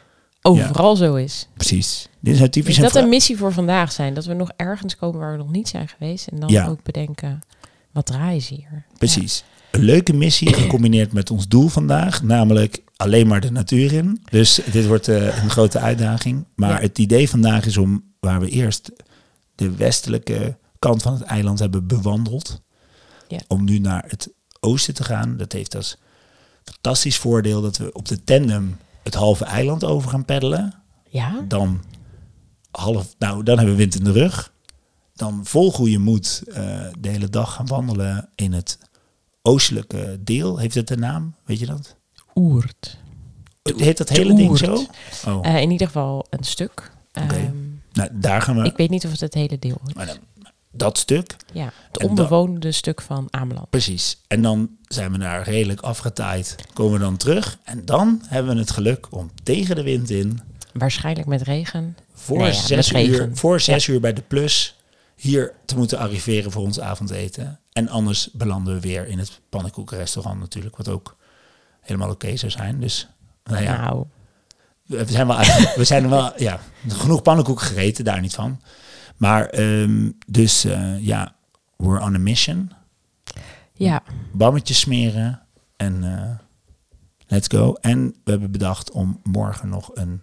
overal 0.43 0.97
zo 0.97 1.15
is. 1.15 1.49
Precies. 1.55 2.09
Dit 2.21 2.35
is 2.35 2.41
typisch 2.41 2.69
Is 2.69 2.77
een 2.77 2.83
dat 2.83 2.95
een 2.95 3.09
missie 3.09 3.37
voor 3.37 3.53
vandaag 3.53 3.93
zijn? 3.93 4.15
Dat 4.15 4.25
we 4.25 4.35
nog 4.35 4.51
ergens 4.57 4.97
komen 4.97 5.21
waar 5.21 5.33
we 5.33 5.39
nog 5.39 5.51
niet 5.51 5.69
zijn 5.69 5.89
geweest. 5.89 6.27
En 6.27 6.41
dan 6.41 6.49
Ja. 6.49 6.67
ook 6.67 6.83
bedenken, 6.83 7.41
wat 7.93 8.07
draaien 8.07 8.43
ze 8.43 8.55
hier? 8.55 8.85
Precies. 8.99 9.45
Een 9.71 9.83
leuke 9.83 10.13
missie 10.13 10.53
gecombineerd 10.63 11.13
met 11.13 11.31
ons 11.31 11.49
doel 11.49 11.69
vandaag, 11.69 12.23
namelijk 12.23 12.83
alleen 12.97 13.27
maar 13.27 13.41
de 13.41 13.51
natuur 13.51 13.93
in. 13.93 14.23
Dus 14.31 14.61
dit 14.73 14.87
wordt 14.87 15.09
eh, 15.09 15.43
een 15.43 15.51
grote 15.51 15.79
uitdaging. 15.79 16.45
Maar 16.55 16.81
het 16.81 16.99
idee 16.99 17.29
vandaag 17.31 17.67
is 17.67 17.77
om 17.77 18.05
waar 18.21 18.41
we 18.41 18.49
eerst 18.49 18.91
de 19.55 19.71
westelijke 19.71 20.57
kant 20.79 21.03
van 21.03 21.13
het 21.13 21.23
eiland 21.23 21.59
hebben 21.59 21.87
bewandeld, 21.87 22.61
Ja. 23.29 23.39
om 23.49 23.65
nu 23.65 23.79
naar 23.79 24.05
het 24.09 24.29
oosten 24.61 24.95
te 24.95 25.05
gaan. 25.05 25.37
Dat 25.37 25.53
heeft 25.53 25.75
als 25.77 25.97
fantastisch 26.65 27.17
voordeel 27.17 27.61
dat 27.63 27.77
we 27.77 27.93
op 27.93 28.09
de 28.09 28.25
tandem 28.25 28.77
het 29.03 29.15
halve 29.15 29.45
eiland 29.45 29.85
over 29.85 30.11
gaan 30.11 30.25
peddelen. 30.25 30.75
Ja? 31.09 31.45
Dan 31.49 31.81
half, 32.71 33.15
nou, 33.19 33.43
dan 33.43 33.57
hebben 33.57 33.75
we 33.75 33.81
wind 33.81 33.95
in 33.95 34.05
de 34.05 34.13
rug. 34.13 34.53
Dan 35.15 35.41
vol 35.45 35.73
goede 35.73 35.99
moed 35.99 36.43
eh, 36.49 36.55
de 36.99 37.09
hele 37.09 37.29
dag 37.29 37.55
gaan 37.55 37.67
wandelen 37.67 38.29
in 38.35 38.53
het 38.53 38.79
oostelijke 39.43 40.19
deel. 40.21 40.59
Heeft 40.59 40.75
het 40.75 40.91
een 40.91 40.99
naam? 41.01 41.35
Weet 41.45 41.59
je 41.59 41.67
dat? 41.67 41.97
Oert. 42.35 42.99
Heet 43.77 43.99
dat 43.99 44.09
hele 44.09 44.35
ding 44.35 44.59
zo? 44.59 44.85
Oh, 45.27 45.47
Eh, 45.47 45.61
in 45.61 45.71
ieder 45.71 45.87
geval 45.87 46.27
een 46.31 46.45
stuk. 46.45 46.93
Oké. 47.23 47.35
Ehm, 47.35 47.57
nou, 47.93 48.09
daar 48.13 48.43
gaan 48.43 48.57
we. 48.57 48.65
ik 48.65 48.77
weet 48.77 48.91
niet 48.91 49.05
of 49.05 49.11
het 49.11 49.21
het 49.21 49.35
hele 49.35 49.59
deel 49.59 49.81
is. 49.87 49.95
maar 49.95 50.07
dan- 50.07 50.19
dat 50.75 50.99
stuk, 50.99 51.37
Ja, 51.53 51.65
het 51.65 51.73
dan- 51.93 52.09
onbewoonde 52.09 52.73
stuk 52.73 53.01
van 53.03 53.27
Ameland. 53.31 53.71
precies. 53.71 54.21
En 54.27 54.43
dan 54.43 54.71
zijn 54.93 55.13
we 55.13 55.19
daar 55.19 55.43
redelijk 55.43 55.81
afgetaaid. 55.81 56.57
Komen 56.73 56.93
we 56.93 56.99
dan 56.99 57.17
terug. 57.17 57.59
En 57.65 57.85
dan 57.85 58.23
hebben 58.27 58.55
we 58.55 58.61
het 58.61 58.71
geluk 58.71 59.07
om 59.11 59.31
tegen 59.43 59.77
de 59.77 59.83
wind 59.83 60.11
in 60.11 60.41
Waarschijnlijk 60.73 61.27
met 61.27 61.43
regen. 61.43 61.97
voor 62.15 62.39
Nee, 62.39 62.47
ja, 62.47 62.53
zes, 62.53 62.93
uur, 62.93 63.31
voor 63.33 63.61
zes 63.61 63.87
uur 63.87 64.01
bij 64.01 64.13
de 64.13 64.23
plus 64.23 64.77
hier 65.17 65.53
te 65.65 65.77
moeten 65.77 65.99
arriveren 65.99 66.53
voor 66.53 66.63
ons 66.63 66.81
avondeten. 66.81 67.61
En 67.73 67.89
anders 67.89 68.29
belanden 68.33 68.75
we 68.75 68.81
weer 68.81 69.07
in 69.07 69.19
het 69.19 69.41
pannenkoekenrestaurant 69.49 70.41
natuurlijk, 70.41 70.77
wat 70.77 70.89
ook 70.89 71.17
helemaal 71.81 72.11
oké 72.11 72.37
zou 72.37 72.53
zijn. 72.53 72.81
Dus 72.81 73.09
nou 73.45 73.63
ja, 73.63 73.81
Nou, 73.81 74.07
we 74.87 75.05
zijn 75.07 75.27
wel, 75.27 75.37
we 75.77 75.85
zijn 75.85 76.09
wel, 76.09 76.33
ja, 76.37 76.61
genoeg 76.89 77.23
pannenkoek 77.23 77.61
gegeten, 77.61 78.05
daar 78.05 78.21
niet 78.21 78.35
van. 78.35 78.61
Maar 79.17 79.47
ehm, 79.47 80.11
dus 80.27 80.65
eh, 80.65 81.07
ja, 81.07 81.35
we're 81.77 82.01
on 82.01 82.15
a 82.15 82.19
mission. 82.19 82.73
Ja. 83.73 84.03
Bammetjes 84.33 84.81
smeren 84.81 85.43
en 85.77 86.05
eh, 86.05 86.39
let's 87.27 87.49
go. 87.49 87.73
En 87.73 88.15
we 88.25 88.31
hebben 88.31 88.51
bedacht 88.51 88.91
om 88.91 89.21
morgen 89.23 89.69
nog 89.69 89.91
een 89.95 90.23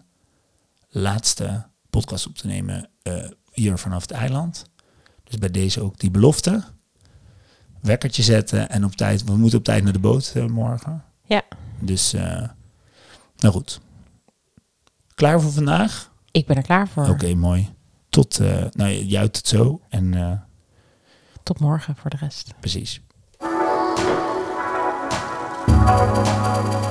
laatste 0.89 1.65
podcast 1.89 2.27
op 2.27 2.35
te 2.35 2.47
nemen 2.47 2.89
eh, 3.01 3.29
hier 3.51 3.77
vanaf 3.77 4.01
het 4.01 4.12
eiland. 4.12 4.65
Dus 5.23 5.38
bij 5.38 5.51
deze 5.51 5.81
ook 5.81 5.99
die 5.99 6.12
belofte. 6.12 6.63
Wekkertje 7.81 8.23
zetten 8.23 8.69
en 8.69 8.85
op 8.85 8.95
tijd, 8.95 9.23
we 9.23 9.38
moeten 9.38 9.59
op 9.59 9.65
tijd 9.65 9.83
naar 9.83 9.93
de 9.93 9.99
boot 9.99 10.31
eh, 10.35 10.45
morgen. 10.45 11.03
Ja. 11.25 11.41
Dus, 11.79 12.12
nou 12.12 13.53
goed. 13.53 13.79
Klaar 15.15 15.41
voor 15.41 15.51
vandaag? 15.51 16.12
Ik 16.31 16.45
ben 16.45 16.55
er 16.55 16.63
klaar 16.63 16.88
voor. 16.88 17.07
Oké, 17.07 17.33
mooi. 17.33 17.69
Tot, 18.09 18.39
nou 18.71 18.89
juicht 18.89 19.35
het 19.35 19.47
zo 19.47 19.81
en 19.89 20.47
Tot 21.43 21.59
morgen 21.59 21.95
voor 21.95 22.09
de 22.09 22.17
rest. 22.17 22.53
precies. 22.59 23.01
Música 25.89 26.88